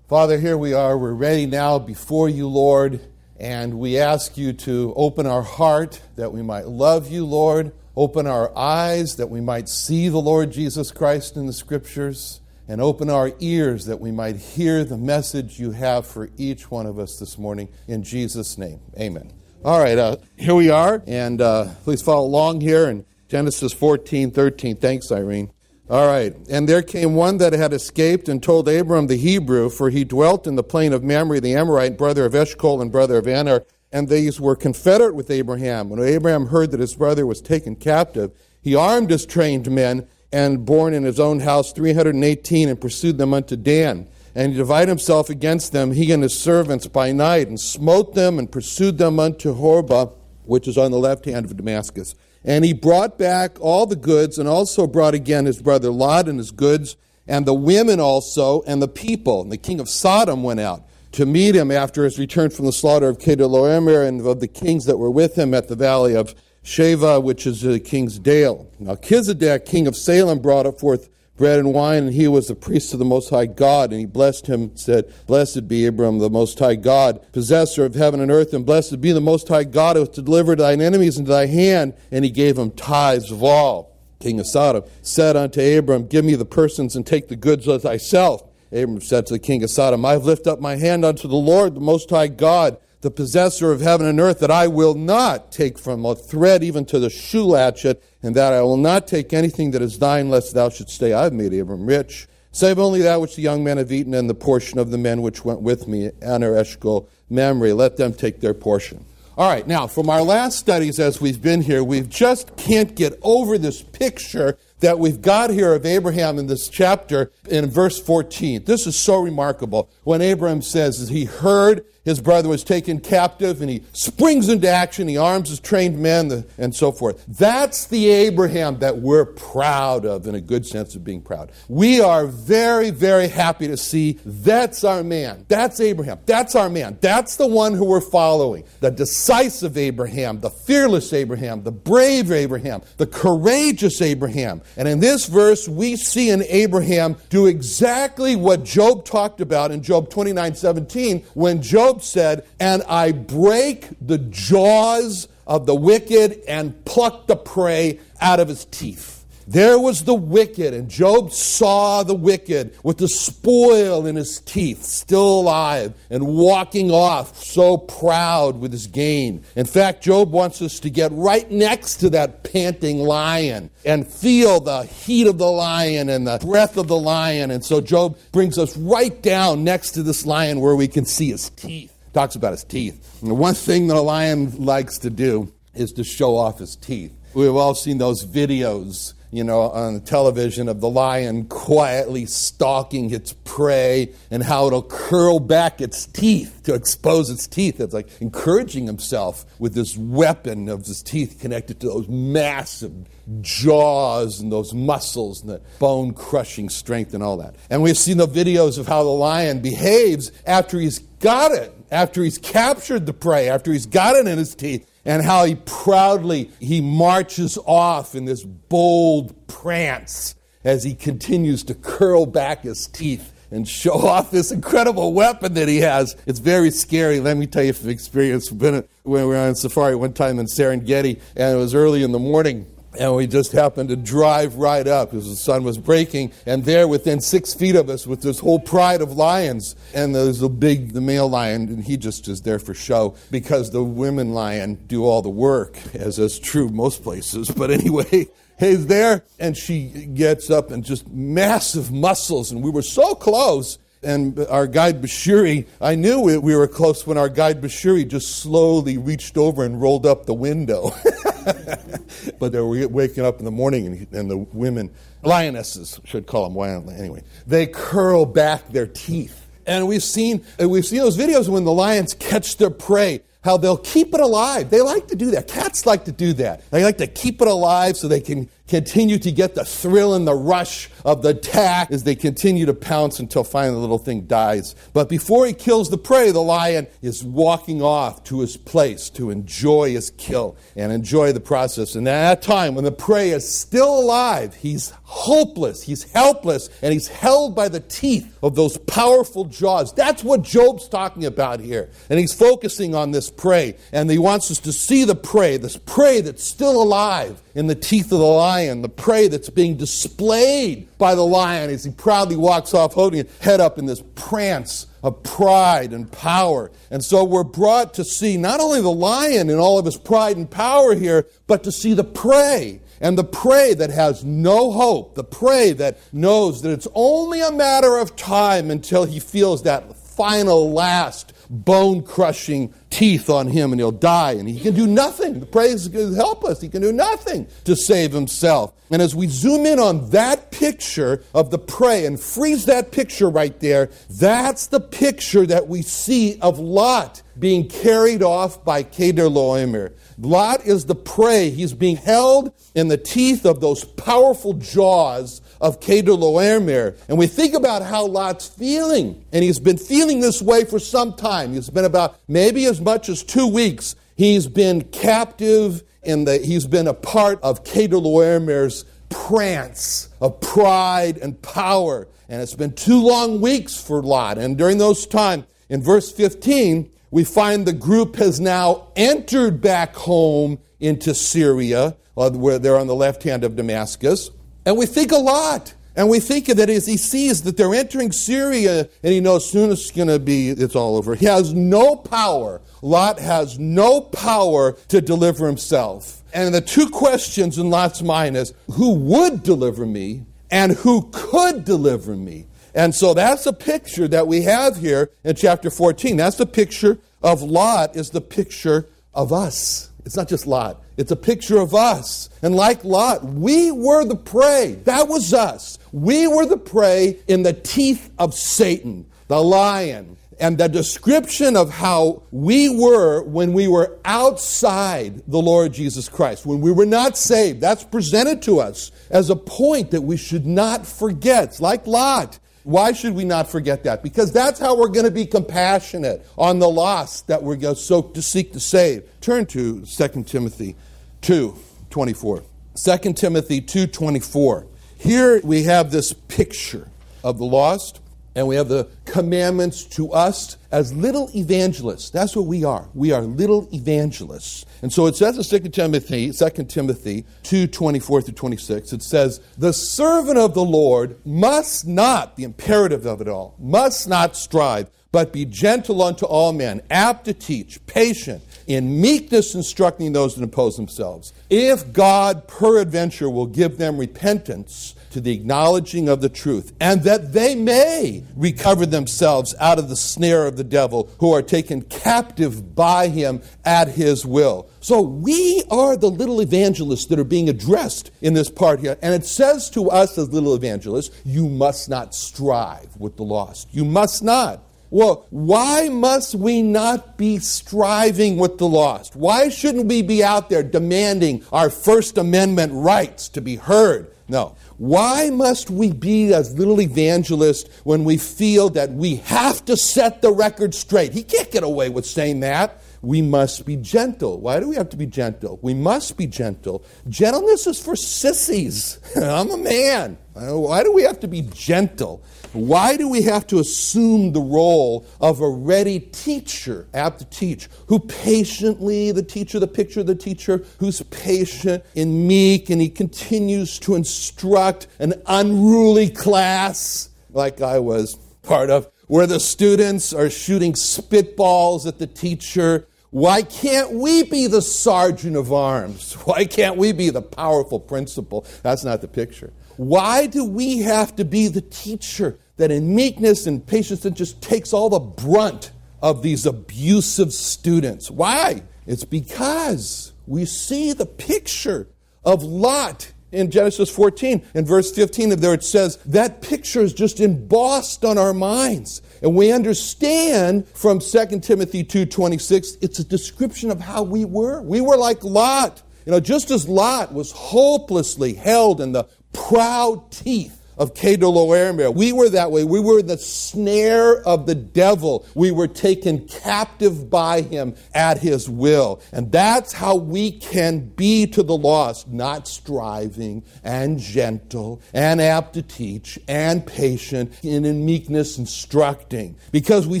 Father, 0.08 0.38
here 0.38 0.58
we 0.58 0.74
are. 0.74 0.98
We're 0.98 1.12
ready 1.12 1.46
now 1.46 1.78
before 1.78 2.28
you, 2.28 2.48
Lord, 2.48 3.00
and 3.38 3.78
we 3.78 3.98
ask 3.98 4.36
you 4.36 4.52
to 4.52 4.92
open 4.96 5.26
our 5.26 5.42
heart 5.42 6.00
that 6.16 6.32
we 6.32 6.42
might 6.42 6.66
love 6.66 7.10
you, 7.10 7.24
Lord. 7.24 7.72
Open 7.96 8.26
our 8.26 8.56
eyes 8.56 9.16
that 9.16 9.28
we 9.28 9.40
might 9.40 9.68
see 9.68 10.08
the 10.08 10.18
Lord 10.18 10.50
Jesus 10.50 10.90
Christ 10.90 11.36
in 11.36 11.46
the 11.46 11.52
Scriptures, 11.52 12.40
and 12.68 12.80
open 12.80 13.10
our 13.10 13.32
ears 13.40 13.86
that 13.86 14.00
we 14.00 14.10
might 14.10 14.36
hear 14.36 14.84
the 14.84 14.96
message 14.96 15.60
you 15.60 15.72
have 15.72 16.06
for 16.06 16.30
each 16.36 16.70
one 16.70 16.86
of 16.86 16.98
us 16.98 17.18
this 17.18 17.36
morning. 17.36 17.68
In 17.86 18.02
Jesus' 18.02 18.56
name, 18.56 18.80
amen. 18.98 19.32
All 19.64 19.78
right, 19.78 19.98
uh, 19.98 20.16
here 20.36 20.54
we 20.54 20.70
are, 20.70 21.02
and 21.06 21.40
uh, 21.40 21.66
please 21.84 22.02
follow 22.02 22.26
along 22.26 22.62
here. 22.62 22.88
And 22.88 23.04
Genesis 23.32 23.72
14, 23.72 24.30
13. 24.30 24.76
Thanks, 24.76 25.10
Irene. 25.10 25.50
All 25.88 26.06
right. 26.06 26.36
And 26.50 26.68
there 26.68 26.82
came 26.82 27.14
one 27.14 27.38
that 27.38 27.54
had 27.54 27.72
escaped 27.72 28.28
and 28.28 28.42
told 28.42 28.68
Abram 28.68 29.06
the 29.06 29.16
Hebrew, 29.16 29.70
for 29.70 29.88
he 29.88 30.04
dwelt 30.04 30.46
in 30.46 30.56
the 30.56 30.62
plain 30.62 30.92
of 30.92 31.02
Mamre 31.02 31.40
the 31.40 31.54
Amorite, 31.54 31.96
brother 31.96 32.26
of 32.26 32.34
Eshcol 32.34 32.82
and 32.82 32.92
brother 32.92 33.16
of 33.16 33.26
Aner, 33.26 33.64
and 33.90 34.10
these 34.10 34.38
were 34.38 34.54
confederate 34.54 35.14
with 35.14 35.30
Abraham. 35.30 35.88
When 35.88 35.98
Abraham 36.02 36.48
heard 36.48 36.72
that 36.72 36.80
his 36.80 36.94
brother 36.94 37.24
was 37.24 37.40
taken 37.40 37.74
captive, 37.74 38.32
he 38.60 38.74
armed 38.74 39.08
his 39.08 39.24
trained 39.24 39.70
men 39.70 40.06
and 40.30 40.66
born 40.66 40.92
in 40.92 41.04
his 41.04 41.18
own 41.18 41.40
house 41.40 41.72
318 41.72 42.68
and 42.68 42.78
pursued 42.78 43.16
them 43.16 43.32
unto 43.32 43.56
Dan. 43.56 44.08
And 44.34 44.52
he 44.52 44.58
divided 44.58 44.90
himself 44.90 45.30
against 45.30 45.72
them, 45.72 45.92
he 45.92 46.12
and 46.12 46.22
his 46.22 46.38
servants, 46.38 46.86
by 46.86 47.12
night, 47.12 47.48
and 47.48 47.58
smote 47.58 48.14
them 48.14 48.38
and 48.38 48.52
pursued 48.52 48.98
them 48.98 49.18
unto 49.18 49.54
Hobah, 49.54 50.12
which 50.44 50.68
is 50.68 50.76
on 50.76 50.90
the 50.90 50.98
left 50.98 51.24
hand 51.24 51.46
of 51.46 51.56
Damascus. 51.56 52.14
And 52.44 52.64
he 52.64 52.72
brought 52.72 53.18
back 53.18 53.60
all 53.60 53.86
the 53.86 53.96
goods, 53.96 54.38
and 54.38 54.48
also 54.48 54.86
brought 54.86 55.14
again 55.14 55.46
his 55.46 55.62
brother 55.62 55.90
Lot 55.90 56.28
and 56.28 56.38
his 56.38 56.50
goods, 56.50 56.96
and 57.26 57.46
the 57.46 57.54
women 57.54 58.00
also, 58.00 58.62
and 58.62 58.82
the 58.82 58.88
people. 58.88 59.42
And 59.42 59.52
the 59.52 59.56
king 59.56 59.78
of 59.78 59.88
Sodom 59.88 60.42
went 60.42 60.60
out 60.60 60.82
to 61.12 61.26
meet 61.26 61.54
him 61.54 61.70
after 61.70 62.04
his 62.04 62.18
return 62.18 62.50
from 62.50 62.66
the 62.66 62.72
slaughter 62.72 63.08
of 63.08 63.18
Kedorlaomer 63.18 64.06
and 64.06 64.26
of 64.26 64.40
the 64.40 64.48
kings 64.48 64.86
that 64.86 64.98
were 64.98 65.10
with 65.10 65.36
him 65.36 65.54
at 65.54 65.68
the 65.68 65.76
valley 65.76 66.16
of 66.16 66.34
Shaveh, 66.64 67.22
which 67.22 67.46
is 67.46 67.60
the 67.62 67.80
king's 67.80 68.18
dale. 68.18 68.68
Now 68.78 68.92
Melchizedek, 68.92 69.66
king 69.66 69.86
of 69.86 69.96
Salem, 69.96 70.38
brought 70.40 70.80
forth 70.80 71.10
bread 71.42 71.58
and 71.58 71.74
wine, 71.74 72.04
and 72.04 72.14
he 72.14 72.28
was 72.28 72.46
the 72.46 72.54
priest 72.54 72.92
of 72.92 73.00
the 73.00 73.04
Most 73.04 73.30
High 73.30 73.46
God. 73.46 73.90
And 73.90 73.98
he 73.98 74.06
blessed 74.06 74.46
him, 74.46 74.76
said, 74.76 75.12
Blessed 75.26 75.66
be 75.66 75.84
Abram, 75.86 76.20
the 76.20 76.30
Most 76.30 76.56
High 76.56 76.76
God, 76.76 77.20
possessor 77.32 77.84
of 77.84 77.96
heaven 77.96 78.20
and 78.20 78.30
earth, 78.30 78.54
and 78.54 78.64
blessed 78.64 79.00
be 79.00 79.10
the 79.10 79.20
Most 79.20 79.48
High 79.48 79.64
God 79.64 79.96
who 79.96 80.02
hath 80.02 80.12
delivered 80.12 80.60
thine 80.60 80.80
enemies 80.80 81.18
into 81.18 81.32
thy 81.32 81.46
hand. 81.46 81.94
And 82.12 82.24
he 82.24 82.30
gave 82.30 82.56
him 82.56 82.70
tithes 82.70 83.32
of 83.32 83.42
all. 83.42 83.98
King 84.20 84.38
of 84.38 84.46
Sodom 84.46 84.84
said 85.00 85.34
unto 85.34 85.60
Abram, 85.60 86.06
Give 86.06 86.24
me 86.24 86.36
the 86.36 86.44
persons 86.44 86.94
and 86.94 87.04
take 87.04 87.26
the 87.26 87.34
goods 87.34 87.66
of 87.66 87.82
thyself. 87.82 88.48
Abram 88.70 89.00
said 89.00 89.26
to 89.26 89.32
the 89.32 89.40
king 89.40 89.64
of 89.64 89.70
Sodom, 89.70 90.04
I 90.04 90.12
have 90.12 90.24
lifted 90.24 90.48
up 90.48 90.60
my 90.60 90.76
hand 90.76 91.04
unto 91.04 91.26
the 91.26 91.34
Lord, 91.34 91.74
the 91.74 91.80
Most 91.80 92.08
High 92.08 92.28
God, 92.28 92.76
the 93.02 93.10
possessor 93.10 93.70
of 93.70 93.80
heaven 93.80 94.06
and 94.06 94.18
earth, 94.18 94.40
that 94.40 94.50
I 94.50 94.68
will 94.68 94.94
not 94.94 95.52
take 95.52 95.78
from 95.78 96.04
a 96.06 96.14
thread 96.14 96.64
even 96.64 96.84
to 96.86 96.98
the 96.98 97.10
shoe 97.10 97.44
latchet 97.44 98.02
and 98.22 98.34
that 98.34 98.52
I 98.52 98.62
will 98.62 98.76
not 98.76 99.06
take 99.06 99.32
anything 99.32 99.72
that 99.72 99.82
is 99.82 99.98
thine, 99.98 100.30
lest 100.30 100.54
thou 100.54 100.70
shouldst 100.70 100.98
say, 100.98 101.12
I 101.12 101.24
have 101.24 101.32
made 101.32 101.52
Abram 101.52 101.84
rich. 101.84 102.28
Save 102.52 102.78
only 102.78 103.02
that 103.02 103.20
which 103.20 103.34
the 103.34 103.42
young 103.42 103.64
men 103.64 103.78
have 103.78 103.90
eaten, 103.90 104.14
and 104.14 104.30
the 104.30 104.34
portion 104.34 104.78
of 104.78 104.90
the 104.90 104.98
men 104.98 105.22
which 105.22 105.44
went 105.44 105.62
with 105.62 105.88
me, 105.88 106.10
Aner, 106.22 106.54
Eshcol, 106.54 107.08
Mamre. 107.30 107.74
Let 107.74 107.96
them 107.96 108.12
take 108.12 108.40
their 108.40 108.54
portion. 108.54 109.04
All 109.38 109.48
right, 109.48 109.66
now, 109.66 109.86
from 109.86 110.10
our 110.10 110.20
last 110.20 110.58
studies 110.58 111.00
as 111.00 111.18
we've 111.18 111.40
been 111.40 111.62
here, 111.62 111.82
we 111.82 112.02
just 112.02 112.54
can't 112.58 112.94
get 112.94 113.18
over 113.22 113.56
this 113.56 113.82
picture 113.82 114.58
that 114.80 114.98
we've 114.98 115.22
got 115.22 115.48
here 115.48 115.72
of 115.72 115.86
Abraham 115.86 116.38
in 116.38 116.48
this 116.48 116.68
chapter 116.68 117.32
in 117.48 117.70
verse 117.70 117.98
14. 117.98 118.64
This 118.64 118.86
is 118.86 118.94
so 118.94 119.20
remarkable. 119.22 119.88
When 120.04 120.20
Abraham 120.20 120.60
says 120.60 121.08
he 121.08 121.24
heard 121.24 121.86
his 122.04 122.20
brother 122.20 122.48
was 122.48 122.64
taken 122.64 123.00
captive 123.00 123.60
and 123.60 123.70
he 123.70 123.84
springs 123.92 124.48
into 124.48 124.68
action. 124.68 125.06
He 125.06 125.16
arms 125.16 125.50
his 125.50 125.60
trained 125.60 125.98
men 125.98 126.44
and 126.58 126.74
so 126.74 126.90
forth. 126.90 127.24
That's 127.28 127.86
the 127.86 128.08
Abraham 128.08 128.80
that 128.80 128.98
we're 128.98 129.24
proud 129.24 130.04
of 130.04 130.26
in 130.26 130.34
a 130.34 130.40
good 130.40 130.66
sense 130.66 130.96
of 130.96 131.04
being 131.04 131.20
proud. 131.20 131.52
We 131.68 132.00
are 132.00 132.26
very, 132.26 132.90
very 132.90 133.28
happy 133.28 133.68
to 133.68 133.76
see 133.76 134.18
that's 134.24 134.82
our 134.84 135.04
man. 135.04 135.46
That's 135.48 135.80
Abraham. 135.80 136.18
That's 136.26 136.54
our 136.56 136.68
man. 136.68 136.98
That's 137.00 137.36
the 137.36 137.46
one 137.46 137.74
who 137.74 137.84
we're 137.84 138.00
following. 138.00 138.64
The 138.80 138.90
decisive 138.90 139.76
Abraham, 139.76 140.40
the 140.40 140.50
fearless 140.50 141.12
Abraham, 141.12 141.62
the 141.62 141.72
brave 141.72 142.32
Abraham, 142.32 142.82
the 142.96 143.06
courageous 143.06 144.02
Abraham. 144.02 144.62
And 144.76 144.88
in 144.88 145.00
this 145.00 145.26
verse, 145.26 145.68
we 145.68 145.96
see 145.96 146.30
in 146.30 146.42
Abraham 146.48 147.16
do 147.28 147.46
exactly 147.46 148.34
what 148.34 148.64
Job 148.64 149.04
talked 149.04 149.40
about 149.40 149.70
in 149.70 149.82
Job 149.82 150.10
29 150.10 150.54
17 150.54 151.24
when 151.34 151.62
Job 151.62 151.91
Job 151.92 152.02
said, 152.02 152.46
And 152.58 152.82
I 152.84 153.12
break 153.12 153.88
the 154.00 154.16
jaws 154.16 155.28
of 155.46 155.66
the 155.66 155.74
wicked 155.74 156.40
and 156.48 156.82
pluck 156.86 157.26
the 157.26 157.36
prey 157.36 158.00
out 158.18 158.40
of 158.40 158.48
his 158.48 158.64
teeth. 158.64 159.21
There 159.46 159.78
was 159.78 160.04
the 160.04 160.14
wicked, 160.14 160.74
and 160.74 160.88
Job 160.88 161.32
saw 161.32 162.02
the 162.02 162.14
wicked 162.14 162.76
with 162.82 162.98
the 162.98 163.08
spoil 163.08 164.06
in 164.06 164.16
his 164.16 164.40
teeth, 164.40 164.84
still 164.84 165.40
alive, 165.40 165.94
and 166.10 166.26
walking 166.26 166.90
off 166.90 167.42
so 167.42 167.76
proud 167.76 168.60
with 168.60 168.72
his 168.72 168.86
gain. 168.86 169.44
In 169.56 169.66
fact, 169.66 170.02
Job 170.02 170.30
wants 170.30 170.62
us 170.62 170.80
to 170.80 170.90
get 170.90 171.10
right 171.12 171.50
next 171.50 171.96
to 171.96 172.10
that 172.10 172.44
panting 172.44 172.98
lion 172.98 173.70
and 173.84 174.06
feel 174.06 174.60
the 174.60 174.84
heat 174.84 175.26
of 175.26 175.38
the 175.38 175.50
lion 175.50 176.08
and 176.08 176.26
the 176.26 176.38
breath 176.38 176.76
of 176.76 176.88
the 176.88 176.98
lion. 176.98 177.50
And 177.50 177.64
so 177.64 177.80
Job 177.80 178.16
brings 178.30 178.58
us 178.58 178.76
right 178.76 179.22
down 179.22 179.64
next 179.64 179.92
to 179.92 180.02
this 180.02 180.26
lion 180.26 180.60
where 180.60 180.76
we 180.76 180.88
can 180.88 181.04
see 181.04 181.30
his 181.30 181.50
teeth. 181.50 181.92
Talks 182.12 182.34
about 182.34 182.52
his 182.52 182.64
teeth. 182.64 183.20
And 183.22 183.30
the 183.30 183.34
one 183.34 183.54
thing 183.54 183.86
that 183.86 183.96
a 183.96 184.00
lion 184.00 184.64
likes 184.64 184.98
to 184.98 185.10
do 185.10 185.52
is 185.74 185.92
to 185.92 186.04
show 186.04 186.36
off 186.36 186.58
his 186.58 186.76
teeth. 186.76 187.12
We've 187.34 187.56
all 187.56 187.74
seen 187.74 187.96
those 187.98 188.26
videos 188.26 189.14
you 189.32 189.42
know, 189.42 189.62
on 189.62 189.94
the 189.94 190.00
television 190.00 190.68
of 190.68 190.80
the 190.80 190.90
lion 190.90 191.46
quietly 191.46 192.26
stalking 192.26 193.10
its 193.10 193.32
prey 193.44 194.12
and 194.30 194.42
how 194.42 194.66
it'll 194.66 194.82
curl 194.82 195.40
back 195.40 195.80
its 195.80 196.04
teeth 196.06 196.60
to 196.64 196.74
expose 196.74 197.30
its 197.30 197.46
teeth. 197.46 197.80
It's 197.80 197.94
like 197.94 198.08
encouraging 198.20 198.86
himself 198.86 199.46
with 199.58 199.72
this 199.72 199.96
weapon 199.96 200.68
of 200.68 200.84
his 200.84 201.02
teeth 201.02 201.38
connected 201.40 201.80
to 201.80 201.88
those 201.88 202.08
massive 202.08 202.92
jaws 203.40 204.38
and 204.38 204.52
those 204.52 204.74
muscles 204.74 205.40
and 205.40 205.50
the 205.50 205.62
bone 205.78 206.12
crushing 206.12 206.68
strength 206.68 207.14
and 207.14 207.22
all 207.22 207.38
that. 207.38 207.56
And 207.70 207.82
we've 207.82 207.96
seen 207.96 208.18
the 208.18 208.28
videos 208.28 208.78
of 208.78 208.86
how 208.86 209.02
the 209.02 209.08
lion 209.08 209.60
behaves 209.60 210.30
after 210.46 210.78
he's 210.78 210.98
got 210.98 211.52
it, 211.52 211.74
after 211.90 212.22
he's 212.22 212.36
captured 212.36 213.06
the 213.06 213.14
prey, 213.14 213.48
after 213.48 213.72
he's 213.72 213.86
got 213.86 214.14
it 214.14 214.26
in 214.26 214.36
his 214.36 214.54
teeth 214.54 214.86
and 215.04 215.24
how 215.24 215.44
he 215.44 215.54
proudly 215.54 216.50
he 216.60 216.80
marches 216.80 217.58
off 217.66 218.14
in 218.14 218.24
this 218.24 218.44
bold 218.44 219.46
prance 219.46 220.34
as 220.64 220.84
he 220.84 220.94
continues 220.94 221.64
to 221.64 221.74
curl 221.74 222.26
back 222.26 222.62
his 222.62 222.86
teeth 222.86 223.32
and 223.50 223.68
show 223.68 224.06
off 224.06 224.30
this 224.30 224.50
incredible 224.50 225.12
weapon 225.12 225.54
that 225.54 225.68
he 225.68 225.78
has. 225.78 226.16
It's 226.26 226.38
very 226.38 226.70
scary. 226.70 227.20
Let 227.20 227.36
me 227.36 227.46
tell 227.46 227.62
you 227.62 227.74
from 227.74 227.90
experience. 227.90 228.50
When 228.50 228.84
we 229.04 229.24
were 229.24 229.36
on 229.36 229.54
safari 229.54 229.94
one 229.94 230.14
time 230.14 230.38
in 230.38 230.46
Serengeti, 230.46 231.20
and 231.36 231.54
it 231.54 231.58
was 231.58 231.74
early 231.74 232.02
in 232.02 232.12
the 232.12 232.18
morning, 232.18 232.66
and 232.98 233.14
we 233.16 233.26
just 233.26 233.52
happened 233.52 233.88
to 233.88 233.96
drive 233.96 234.56
right 234.56 234.86
up 234.86 235.14
as 235.14 235.28
the 235.28 235.36
sun 235.36 235.64
was 235.64 235.78
breaking. 235.78 236.32
And 236.46 236.64
there, 236.64 236.86
within 236.86 237.20
six 237.20 237.54
feet 237.54 237.74
of 237.74 237.88
us, 237.88 238.06
with 238.06 238.22
this 238.22 238.38
whole 238.38 238.60
pride 238.60 239.00
of 239.00 239.12
lions, 239.12 239.76
and 239.94 240.14
there's 240.14 240.42
a 240.42 240.48
big, 240.48 240.92
the 240.92 241.00
male 241.00 241.28
lion, 241.28 241.68
and 241.68 241.84
he 241.84 241.96
just 241.96 242.28
is 242.28 242.42
there 242.42 242.58
for 242.58 242.74
show 242.74 243.14
because 243.30 243.70
the 243.70 243.82
women 243.82 244.32
lion 244.32 244.74
do 244.86 245.04
all 245.04 245.22
the 245.22 245.30
work, 245.30 245.78
as 245.94 246.18
is 246.18 246.38
true 246.38 246.68
most 246.68 247.02
places. 247.02 247.50
But 247.62 247.70
anyway, 247.70 248.26
he's 248.58 248.86
there, 248.86 249.22
and 249.38 249.56
she 249.56 249.88
gets 250.14 250.50
up 250.50 250.72
and 250.72 250.82
just 250.82 251.06
massive 251.08 251.92
muscles, 251.92 252.50
and 252.50 252.62
we 252.62 252.70
were 252.70 252.82
so 252.82 253.14
close 253.14 253.78
and 254.02 254.40
our 254.48 254.66
guide 254.66 255.00
Bashiri, 255.00 255.68
I 255.80 255.94
knew 255.94 256.18
we, 256.18 256.36
we 256.36 256.56
were 256.56 256.66
close 256.66 257.06
when 257.06 257.16
our 257.16 257.28
guide 257.28 257.62
Bashiri 257.62 258.08
just 258.08 258.36
slowly 258.36 258.98
reached 258.98 259.36
over 259.36 259.64
and 259.64 259.80
rolled 259.80 260.06
up 260.06 260.26
the 260.26 260.34
window. 260.34 260.90
but 262.38 262.52
they 262.52 262.60
were 262.60 262.88
waking 262.88 263.24
up 263.24 263.38
in 263.38 263.44
the 263.44 263.50
morning, 263.50 263.86
and, 263.86 264.12
and 264.12 264.30
the 264.30 264.36
women, 264.36 264.90
lionesses, 265.22 266.00
should 266.04 266.26
call 266.26 266.48
them 266.48 266.88
anyway, 266.88 267.22
they 267.46 267.66
curl 267.66 268.26
back 268.26 268.68
their 268.68 268.86
teeth. 268.86 269.38
And 269.66 269.86
we've 269.86 270.02
seen, 270.02 270.44
uh, 270.60 270.68
we've 270.68 270.84
seen 270.84 270.98
those 270.98 271.16
videos 271.16 271.48
when 271.48 271.64
the 271.64 271.72
lions 271.72 272.14
catch 272.14 272.56
their 272.56 272.70
prey 272.70 273.22
how 273.42 273.56
they'll 273.56 273.76
keep 273.76 274.14
it 274.14 274.20
alive. 274.20 274.70
They 274.70 274.80
like 274.80 275.08
to 275.08 275.16
do 275.16 275.32
that. 275.32 275.48
Cats 275.48 275.84
like 275.84 276.04
to 276.06 276.12
do 276.12 276.32
that. 276.34 276.68
They 276.70 276.84
like 276.84 276.98
to 276.98 277.06
keep 277.06 277.42
it 277.42 277.48
alive 277.48 277.96
so 277.96 278.08
they 278.08 278.20
can 278.20 278.48
continue 278.72 279.18
to 279.18 279.30
get 279.30 279.54
the 279.54 279.66
thrill 279.66 280.14
and 280.14 280.26
the 280.26 280.34
rush 280.34 280.88
of 281.04 281.20
the 281.20 281.28
attack 281.28 281.90
as 281.90 282.04
they 282.04 282.14
continue 282.14 282.64
to 282.64 282.72
pounce 282.72 283.20
until 283.20 283.44
finally 283.44 283.74
the 283.74 283.80
little 283.80 283.98
thing 283.98 284.22
dies. 284.22 284.74
But 284.94 285.10
before 285.10 285.44
he 285.44 285.52
kills 285.52 285.90
the 285.90 285.98
prey, 285.98 286.30
the 286.30 286.40
lion 286.40 286.86
is 287.02 287.22
walking 287.22 287.82
off 287.82 288.24
to 288.24 288.40
his 288.40 288.56
place 288.56 289.10
to 289.10 289.28
enjoy 289.28 289.90
his 289.90 290.08
kill 290.12 290.56
and 290.74 290.90
enjoy 290.90 291.32
the 291.32 291.40
process. 291.40 291.96
And 291.96 292.08
at 292.08 292.40
that 292.40 292.42
time, 292.42 292.74
when 292.74 292.84
the 292.84 292.92
prey 292.92 293.32
is 293.32 293.46
still 293.46 294.00
alive, 294.00 294.54
he's 294.54 294.90
hopeless, 295.02 295.82
he's 295.82 296.10
helpless, 296.10 296.70
and 296.80 296.94
he's 296.94 297.08
held 297.08 297.54
by 297.54 297.68
the 297.68 297.80
teeth 297.80 298.38
of 298.42 298.54
those 298.54 298.78
powerful 298.78 299.44
jaws. 299.44 299.92
That's 299.92 300.24
what 300.24 300.40
Job's 300.40 300.88
talking 300.88 301.26
about 301.26 301.60
here. 301.60 301.90
And 302.08 302.18
he's 302.18 302.32
focusing 302.32 302.94
on 302.94 303.10
this 303.10 303.28
prey. 303.28 303.76
And 303.92 304.10
he 304.10 304.16
wants 304.16 304.50
us 304.50 304.58
to 304.60 304.72
see 304.72 305.04
the 305.04 305.14
prey, 305.14 305.58
this 305.58 305.76
prey 305.76 306.22
that's 306.22 306.42
still 306.42 306.82
alive 306.82 307.42
in 307.54 307.66
the 307.66 307.74
teeth 307.74 308.10
of 308.12 308.18
the 308.18 308.24
lion, 308.24 308.61
the 308.68 308.88
prey 308.88 309.28
that's 309.28 309.50
being 309.50 309.76
displayed 309.76 310.88
by 310.98 311.14
the 311.14 311.24
lion 311.24 311.70
as 311.70 311.84
he 311.84 311.90
proudly 311.90 312.36
walks 312.36 312.74
off, 312.74 312.94
holding 312.94 313.24
his 313.24 313.38
head 313.38 313.60
up 313.60 313.78
in 313.78 313.86
this 313.86 314.02
prance 314.14 314.86
of 315.02 315.22
pride 315.22 315.92
and 315.92 316.10
power. 316.12 316.70
And 316.90 317.02
so 317.04 317.24
we're 317.24 317.44
brought 317.44 317.94
to 317.94 318.04
see 318.04 318.36
not 318.36 318.60
only 318.60 318.80
the 318.80 318.90
lion 318.90 319.50
in 319.50 319.58
all 319.58 319.78
of 319.78 319.84
his 319.84 319.96
pride 319.96 320.36
and 320.36 320.50
power 320.50 320.94
here, 320.94 321.26
but 321.46 321.64
to 321.64 321.72
see 321.72 321.92
the 321.92 322.04
prey 322.04 322.80
and 323.00 323.18
the 323.18 323.24
prey 323.24 323.74
that 323.74 323.90
has 323.90 324.24
no 324.24 324.70
hope, 324.70 325.16
the 325.16 325.24
prey 325.24 325.72
that 325.72 325.98
knows 326.12 326.62
that 326.62 326.70
it's 326.70 326.88
only 326.94 327.40
a 327.40 327.50
matter 327.50 327.98
of 327.98 328.14
time 328.14 328.70
until 328.70 329.04
he 329.04 329.18
feels 329.18 329.64
that 329.64 329.96
final, 329.96 330.72
last, 330.72 331.32
bone 331.50 332.02
crushing 332.02 332.72
teeth 332.90 333.28
on 333.30 333.48
him 333.48 333.72
and 333.72 333.80
he'll 333.80 333.90
die 333.90 334.32
and 334.32 334.48
he 334.48 334.60
can 334.60 334.74
do 334.74 334.86
nothing. 334.86 335.40
The 335.40 335.46
praise 335.46 335.86
is 335.86 336.18
us. 336.18 336.60
He 336.60 336.68
can 336.68 336.82
do 336.82 336.92
nothing 336.92 337.46
to 337.64 337.76
save 337.76 338.12
himself. 338.12 338.72
And 338.90 339.00
as 339.00 339.14
we 339.14 339.26
zoom 339.26 339.64
in 339.66 339.78
on 339.78 340.10
that 340.10 340.50
picture 340.50 341.22
of 341.34 341.50
the 341.50 341.58
prey 341.58 342.04
and 342.06 342.20
freeze 342.20 342.66
that 342.66 342.92
picture 342.92 343.30
right 343.30 343.58
there, 343.60 343.90
that's 344.10 344.66
the 344.66 344.80
picture 344.80 345.46
that 345.46 345.68
we 345.68 345.82
see 345.82 346.38
of 346.40 346.58
Lot 346.58 347.22
being 347.38 347.68
carried 347.68 348.22
off 348.22 348.64
by 348.64 348.82
Kedorlaomer. 348.82 349.94
Lot 350.18 350.66
is 350.66 350.86
the 350.86 350.94
prey. 350.94 351.50
He's 351.50 351.72
being 351.72 351.96
held 351.96 352.52
in 352.74 352.88
the 352.88 352.98
teeth 352.98 353.46
of 353.46 353.60
those 353.60 353.84
powerful 353.84 354.54
jaws 354.54 355.40
of 355.62 355.80
Kedorlaomer. 355.80 356.98
And 357.08 357.16
we 357.16 357.26
think 357.26 357.54
about 357.54 357.82
how 357.82 358.04
Lot's 358.04 358.48
feeling. 358.48 359.24
And 359.32 359.42
he's 359.42 359.60
been 359.60 359.78
feeling 359.78 360.20
this 360.20 360.42
way 360.42 360.64
for 360.64 360.78
some 360.78 361.14
time. 361.14 361.54
He's 361.54 361.70
been 361.70 361.86
about 361.86 362.18
maybe 362.28 362.66
as 362.66 362.80
much 362.80 363.08
as 363.08 363.22
two 363.22 363.46
weeks. 363.46 363.96
He's 364.16 364.46
been 364.46 364.82
captive 364.82 365.84
the, 366.04 366.38
he's 366.44 366.66
been 366.66 366.88
a 366.88 366.94
part 366.94 367.40
of 367.42 367.64
Kedorlaomer's 367.64 368.84
prance 369.08 370.08
of 370.20 370.40
pride 370.40 371.18
and 371.18 371.40
power. 371.42 372.08
And 372.28 372.42
it's 372.42 372.54
been 372.54 372.72
two 372.72 373.00
long 373.00 373.40
weeks 373.40 373.80
for 373.80 374.02
Lot. 374.02 374.38
And 374.38 374.58
during 374.58 374.78
those 374.78 375.06
time, 375.06 375.46
in 375.68 375.82
verse 375.82 376.10
15, 376.10 376.90
we 377.10 377.24
find 377.24 377.66
the 377.66 377.72
group 377.72 378.16
has 378.16 378.40
now 378.40 378.88
entered 378.96 379.60
back 379.60 379.94
home 379.94 380.58
into 380.80 381.14
Syria, 381.14 381.96
uh, 382.16 382.30
where 382.30 382.58
they're 382.58 382.78
on 382.78 382.86
the 382.86 382.94
left 382.94 383.22
hand 383.22 383.44
of 383.44 383.54
Damascus. 383.54 384.30
And 384.64 384.76
we 384.76 384.86
think 384.86 385.12
a 385.12 385.16
lot. 385.16 385.74
And 385.94 386.08
we 386.08 386.20
think 386.20 386.46
that 386.46 386.70
as 386.70 386.86
he 386.86 386.96
sees 386.96 387.42
that 387.42 387.58
they're 387.58 387.74
entering 387.74 388.12
Syria, 388.12 388.88
and 389.02 389.12
he 389.12 389.20
knows 389.20 389.50
soon 389.50 389.70
it's 389.70 389.90
going 389.90 390.08
to 390.08 390.18
be, 390.18 390.48
it's 390.48 390.74
all 390.74 390.96
over. 390.96 391.14
He 391.14 391.26
has 391.26 391.52
no 391.52 391.96
power. 391.96 392.62
Lot 392.80 393.18
has 393.18 393.58
no 393.58 394.00
power 394.00 394.72
to 394.88 395.00
deliver 395.02 395.46
himself. 395.46 396.22
And 396.32 396.54
the 396.54 396.62
two 396.62 396.88
questions 396.88 397.58
in 397.58 397.68
Lot's 397.68 398.00
mind 398.02 398.38
is, 398.38 398.54
who 398.70 398.94
would 398.94 399.42
deliver 399.42 399.84
me 399.84 400.24
and 400.50 400.72
who 400.72 401.10
could 401.12 401.66
deliver 401.66 402.16
me? 402.16 402.46
And 402.74 402.94
so 402.94 403.12
that's 403.12 403.44
a 403.44 403.52
picture 403.52 404.08
that 404.08 404.26
we 404.26 404.42
have 404.42 404.78
here 404.78 405.10
in 405.24 405.36
chapter 405.36 405.68
14. 405.68 406.16
That's 406.16 406.36
the 406.36 406.46
picture 406.46 406.98
of 407.22 407.42
Lot 407.42 407.96
is 407.96 408.10
the 408.10 408.22
picture 408.22 408.88
of 409.12 409.30
us. 409.30 409.90
It's 410.04 410.16
not 410.16 410.28
just 410.28 410.46
Lot. 410.46 410.82
It's 410.96 411.12
a 411.12 411.16
picture 411.16 411.58
of 411.58 411.74
us. 411.74 412.28
And 412.42 412.54
like 412.54 412.84
Lot, 412.84 413.24
we 413.24 413.70
were 413.70 414.04
the 414.04 414.16
prey. 414.16 414.80
That 414.84 415.08
was 415.08 415.32
us. 415.32 415.78
We 415.92 416.26
were 416.26 416.46
the 416.46 416.56
prey 416.56 417.18
in 417.28 417.42
the 417.42 417.52
teeth 417.52 418.10
of 418.18 418.34
Satan, 418.34 419.06
the 419.28 419.42
lion. 419.42 420.16
And 420.40 420.58
the 420.58 420.68
description 420.68 421.56
of 421.56 421.70
how 421.70 422.24
we 422.32 422.68
were 422.68 423.22
when 423.22 423.52
we 423.52 423.68
were 423.68 423.96
outside 424.04 425.22
the 425.28 425.38
Lord 425.38 425.72
Jesus 425.72 426.08
Christ, 426.08 426.44
when 426.44 426.60
we 426.60 426.72
were 426.72 426.86
not 426.86 427.16
saved, 427.16 427.60
that's 427.60 427.84
presented 427.84 428.42
to 428.42 428.58
us 428.58 428.90
as 429.08 429.30
a 429.30 429.36
point 429.36 429.92
that 429.92 430.00
we 430.00 430.16
should 430.16 430.46
not 430.46 430.84
forget. 430.84 431.44
It's 431.44 431.60
like 431.60 431.86
Lot. 431.86 432.40
Why 432.64 432.92
should 432.92 433.14
we 433.14 433.24
not 433.24 433.50
forget 433.50 433.84
that? 433.84 434.02
Because 434.02 434.32
that's 434.32 434.60
how 434.60 434.76
we're 434.76 434.88
going 434.88 435.06
to 435.06 435.10
be 435.10 435.26
compassionate 435.26 436.24
on 436.38 436.58
the 436.58 436.68
lost 436.68 437.26
that 437.26 437.42
we're 437.42 437.56
going 437.56 437.74
to 437.74 438.22
seek 438.22 438.52
to 438.52 438.60
save. 438.60 439.08
Turn 439.20 439.46
to 439.46 439.84
2 439.84 440.24
Timothy 440.24 440.76
2 441.22 441.56
24. 441.90 442.42
2 442.74 443.12
Timothy 443.14 443.60
2 443.60 443.86
24. 443.86 444.66
Here 444.96 445.40
we 445.42 445.64
have 445.64 445.90
this 445.90 446.12
picture 446.12 446.88
of 447.24 447.38
the 447.38 447.44
lost. 447.44 448.00
And 448.34 448.46
we 448.46 448.56
have 448.56 448.68
the 448.68 448.88
commandments 449.04 449.84
to 449.84 450.10
us 450.12 450.56
as 450.70 450.92
little 450.92 451.30
evangelists. 451.34 452.10
That's 452.10 452.34
what 452.34 452.46
we 452.46 452.64
are. 452.64 452.88
We 452.94 453.12
are 453.12 453.22
little 453.22 453.68
evangelists. 453.72 454.64
And 454.80 454.92
so 454.92 455.06
it 455.06 455.16
says 455.16 455.36
in 455.52 455.62
2 455.62 455.68
Timothy, 455.68 456.32
2 456.32 456.50
Timothy 456.64 457.24
2 457.42 457.66
24 457.66 458.22
through 458.22 458.34
26, 458.34 458.92
it 458.92 459.02
says, 459.02 459.40
The 459.58 459.72
servant 459.72 460.38
of 460.38 460.54
the 460.54 460.64
Lord 460.64 461.18
must 461.26 461.86
not, 461.86 462.36
the 462.36 462.44
imperative 462.44 463.06
of 463.06 463.20
it 463.20 463.28
all, 463.28 463.54
must 463.58 464.08
not 464.08 464.36
strive, 464.36 464.90
but 465.12 465.32
be 465.32 465.44
gentle 465.44 466.02
unto 466.02 466.24
all 466.24 466.52
men, 466.52 466.82
apt 466.90 467.26
to 467.26 467.34
teach, 467.34 467.84
patient, 467.86 468.42
in 468.66 469.00
meekness 469.00 469.54
instructing 469.54 470.12
those 470.12 470.34
that 470.34 470.44
oppose 470.44 470.76
themselves. 470.76 471.32
If 471.50 471.92
God 471.92 472.48
peradventure 472.48 473.30
will 473.30 473.46
give 473.46 473.78
them 473.78 473.98
repentance, 473.98 474.94
to 475.12 475.20
the 475.20 475.32
acknowledging 475.32 476.08
of 476.08 476.20
the 476.20 476.28
truth, 476.28 476.72
and 476.80 477.02
that 477.02 477.32
they 477.32 477.54
may 477.54 478.24
recover 478.34 478.86
themselves 478.86 479.54
out 479.60 479.78
of 479.78 479.88
the 479.88 479.96
snare 479.96 480.46
of 480.46 480.56
the 480.56 480.64
devil, 480.64 481.10
who 481.18 481.32
are 481.32 481.42
taken 481.42 481.82
captive 481.82 482.74
by 482.74 483.08
him 483.08 483.42
at 483.64 483.88
his 483.88 484.24
will. 484.26 484.68
So 484.80 485.00
we 485.00 485.62
are 485.70 485.96
the 485.96 486.10
little 486.10 486.40
evangelists 486.40 487.06
that 487.06 487.18
are 487.18 487.24
being 487.24 487.48
addressed 487.48 488.10
in 488.20 488.34
this 488.34 488.50
part 488.50 488.80
here. 488.80 488.98
And 489.02 489.14
it 489.14 489.26
says 489.26 489.70
to 489.70 489.90
us 489.90 490.18
as 490.18 490.32
little 490.32 490.54
evangelists, 490.54 491.14
you 491.24 491.48
must 491.48 491.88
not 491.88 492.14
strive 492.14 492.96
with 492.98 493.16
the 493.16 493.22
lost. 493.22 493.68
You 493.72 493.84
must 493.84 494.22
not. 494.22 494.62
Well, 494.92 495.26
why 495.30 495.88
must 495.88 496.34
we 496.34 496.60
not 496.60 497.16
be 497.16 497.38
striving 497.38 498.36
with 498.36 498.58
the 498.58 498.68
lost? 498.68 499.16
Why 499.16 499.48
shouldn't 499.48 499.86
we 499.86 500.02
be 500.02 500.22
out 500.22 500.50
there 500.50 500.62
demanding 500.62 501.44
our 501.50 501.70
First 501.70 502.18
Amendment 502.18 502.74
rights 502.74 503.30
to 503.30 503.40
be 503.40 503.56
heard? 503.56 504.12
No. 504.28 504.54
Why 504.76 505.30
must 505.30 505.70
we 505.70 505.92
be 505.92 506.34
as 506.34 506.58
little 506.58 506.78
evangelists 506.78 507.70
when 507.84 508.04
we 508.04 508.18
feel 508.18 508.68
that 508.70 508.92
we 508.92 509.16
have 509.16 509.64
to 509.64 509.78
set 509.78 510.20
the 510.20 510.30
record 510.30 510.74
straight? 510.74 511.14
He 511.14 511.22
can't 511.22 511.50
get 511.50 511.62
away 511.62 511.88
with 511.88 512.04
saying 512.04 512.40
that. 512.40 512.82
We 513.00 513.22
must 513.22 513.64
be 513.64 513.76
gentle. 513.76 514.40
Why 514.40 514.60
do 514.60 514.68
we 514.68 514.76
have 514.76 514.90
to 514.90 514.98
be 514.98 515.06
gentle? 515.06 515.58
We 515.62 515.72
must 515.72 516.18
be 516.18 516.26
gentle. 516.26 516.84
Gentleness 517.08 517.66
is 517.66 517.82
for 517.82 517.96
sissies. 517.96 519.00
I'm 519.16 519.50
a 519.50 519.56
man. 519.56 520.18
Why 520.34 520.82
do 520.82 520.92
we 520.92 521.02
have 521.04 521.20
to 521.20 521.28
be 521.28 521.40
gentle? 521.40 522.22
Why 522.52 522.98
do 522.98 523.08
we 523.08 523.22
have 523.22 523.46
to 523.46 523.60
assume 523.60 524.32
the 524.32 524.40
role 524.40 525.06
of 525.20 525.40
a 525.40 525.48
ready 525.48 526.00
teacher, 526.00 526.86
apt 526.92 527.20
to 527.20 527.24
teach, 527.24 527.68
who 527.86 527.98
patiently, 527.98 529.10
the 529.10 529.22
teacher, 529.22 529.58
the 529.58 529.66
picture 529.66 530.00
of 530.00 530.06
the 530.06 530.14
teacher, 530.14 530.62
who's 530.78 531.00
patient 531.02 531.82
and 531.96 532.28
meek, 532.28 532.68
and 532.68 532.80
he 532.80 532.90
continues 532.90 533.78
to 533.80 533.94
instruct 533.94 534.86
an 534.98 535.14
unruly 535.26 536.10
class 536.10 537.08
like 537.30 537.62
I 537.62 537.78
was 537.78 538.16
part 538.42 538.68
of, 538.68 538.90
where 539.06 539.26
the 539.26 539.40
students 539.40 540.12
are 540.12 540.28
shooting 540.28 540.74
spitballs 540.74 541.86
at 541.86 541.98
the 541.98 542.06
teacher. 542.06 542.86
Why 543.10 543.42
can't 543.42 543.92
we 543.92 544.24
be 544.24 544.46
the 544.46 544.62
sergeant 544.62 545.36
of 545.36 545.52
arms? 545.52 546.14
Why 546.24 546.44
can't 546.44 546.76
we 546.76 546.92
be 546.92 547.08
the 547.08 547.22
powerful 547.22 547.80
principal? 547.80 548.46
That's 548.62 548.84
not 548.84 549.00
the 549.00 549.08
picture. 549.08 549.52
Why 549.76 550.26
do 550.26 550.44
we 550.44 550.78
have 550.78 551.16
to 551.16 551.24
be 551.24 551.48
the 551.48 551.62
teacher 551.62 552.38
that 552.56 552.70
in 552.70 552.94
meekness 552.94 553.46
and 553.46 553.66
patience 553.66 554.00
that 554.00 554.14
just 554.14 554.42
takes 554.42 554.72
all 554.72 554.90
the 554.90 554.98
brunt 554.98 555.72
of 556.02 556.22
these 556.22 556.46
abusive 556.46 557.32
students. 557.32 558.10
Why? 558.10 558.62
It's 558.86 559.04
because 559.04 560.12
we 560.26 560.44
see 560.44 560.92
the 560.92 561.06
picture 561.06 561.88
of 562.24 562.42
Lot 562.42 563.12
in 563.30 563.50
Genesis 563.50 563.88
14. 563.88 564.46
In 564.54 564.66
verse 564.66 564.92
15 564.92 565.32
of 565.32 565.40
there 565.40 565.54
it 565.54 565.64
says, 565.64 565.96
that 566.06 566.42
picture 566.42 566.82
is 566.82 566.92
just 566.92 567.20
embossed 567.20 568.04
on 568.04 568.18
our 568.18 568.34
minds. 568.34 569.00
And 569.22 569.34
we 569.34 569.52
understand 569.52 570.68
from 570.68 570.98
2 570.98 571.40
Timothy 571.40 571.84
2.26, 571.84 572.78
it's 572.82 572.98
a 572.98 573.04
description 573.04 573.70
of 573.70 573.80
how 573.80 574.02
we 574.02 574.24
were. 574.24 574.60
We 574.60 574.80
were 574.80 574.96
like 574.96 575.24
Lot. 575.24 575.82
You 576.04 576.12
know, 576.12 576.20
just 576.20 576.50
as 576.50 576.68
Lot 576.68 577.12
was 577.12 577.30
hopelessly 577.32 578.34
held 578.34 578.80
in 578.80 578.92
the 578.92 579.08
proud 579.32 580.10
teeth 580.10 580.58
of 580.76 580.94
Kedorlaomer. 580.94 581.94
We 581.94 582.12
were 582.12 582.28
that 582.30 582.50
way. 582.50 582.64
We 582.64 582.80
were 582.80 583.02
the 583.02 583.18
snare 583.18 584.16
of 584.22 584.46
the 584.46 584.54
devil. 584.54 585.26
We 585.34 585.50
were 585.50 585.68
taken 585.68 586.26
captive 586.26 587.10
by 587.10 587.42
him 587.42 587.74
at 587.94 588.18
his 588.18 588.48
will. 588.48 589.00
And 589.12 589.30
that's 589.30 589.72
how 589.72 589.96
we 589.96 590.32
can 590.32 590.80
be 590.80 591.26
to 591.28 591.42
the 591.42 591.56
lost, 591.56 592.08
not 592.08 592.48
striving 592.48 593.44
and 593.62 593.98
gentle 593.98 594.80
and 594.92 595.20
apt 595.20 595.54
to 595.54 595.62
teach 595.62 596.18
and 596.28 596.66
patient 596.66 597.32
and 597.42 597.66
in 597.66 597.84
meekness 597.84 598.38
instructing. 598.38 599.36
Because 599.50 599.86
we 599.86 600.00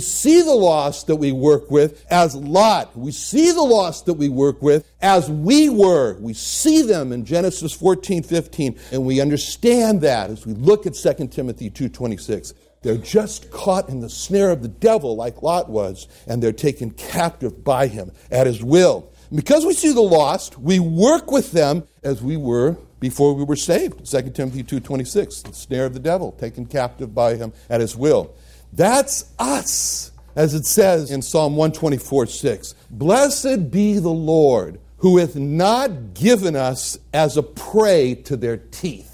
see 0.00 0.42
the 0.42 0.54
lost 0.54 1.06
that 1.06 1.16
we 1.16 1.32
work 1.32 1.70
with 1.70 2.04
as 2.10 2.34
Lot. 2.34 2.96
We 2.96 3.12
see 3.12 3.52
the 3.52 3.62
lost 3.62 4.06
that 4.06 4.14
we 4.14 4.28
work 4.28 4.62
with 4.62 4.90
as 5.02 5.28
we 5.28 5.68
were. 5.68 6.16
We 6.18 6.32
see 6.32 6.82
them 6.82 7.12
in 7.12 7.24
Genesis 7.24 7.72
14, 7.72 8.22
15, 8.22 8.78
and 8.92 9.04
we 9.04 9.20
understand 9.20 10.00
that 10.02 10.30
as 10.30 10.46
we 10.46 10.54
look 10.54 10.86
at 10.86 10.94
2 10.94 11.26
Timothy 11.28 11.68
2.26. 11.70 12.54
They're 12.82 12.96
just 12.96 13.50
caught 13.50 13.88
in 13.88 14.00
the 14.00 14.08
snare 14.08 14.50
of 14.50 14.62
the 14.62 14.68
devil 14.68 15.14
like 15.14 15.42
Lot 15.42 15.68
was, 15.68 16.08
and 16.26 16.42
they're 16.42 16.52
taken 16.52 16.90
captive 16.90 17.62
by 17.62 17.86
him 17.86 18.12
at 18.30 18.46
his 18.46 18.62
will. 18.62 19.12
Because 19.32 19.64
we 19.64 19.72
see 19.72 19.92
the 19.92 20.00
lost, 20.00 20.58
we 20.58 20.78
work 20.78 21.30
with 21.30 21.52
them 21.52 21.84
as 22.02 22.22
we 22.22 22.36
were 22.36 22.76
before 23.00 23.34
we 23.34 23.44
were 23.44 23.56
saved. 23.56 24.04
2 24.04 24.30
Timothy 24.30 24.62
2.26, 24.62 25.44
the 25.44 25.54
snare 25.54 25.86
of 25.86 25.94
the 25.94 26.00
devil, 26.00 26.32
taken 26.32 26.66
captive 26.66 27.14
by 27.14 27.36
him 27.36 27.52
at 27.70 27.80
his 27.80 27.96
will. 27.96 28.34
That's 28.72 29.32
us, 29.38 30.10
as 30.34 30.54
it 30.54 30.66
says 30.66 31.10
in 31.10 31.22
Psalm 31.22 31.56
124, 31.56 32.26
6. 32.26 32.74
Blessed 32.90 33.70
be 33.70 33.98
the 33.98 34.08
Lord 34.08 34.80
who 35.02 35.18
hath 35.18 35.34
not 35.34 36.14
given 36.14 36.54
us 36.54 36.96
as 37.12 37.36
a 37.36 37.42
prey 37.42 38.14
to 38.14 38.36
their 38.36 38.56
teeth. 38.56 39.08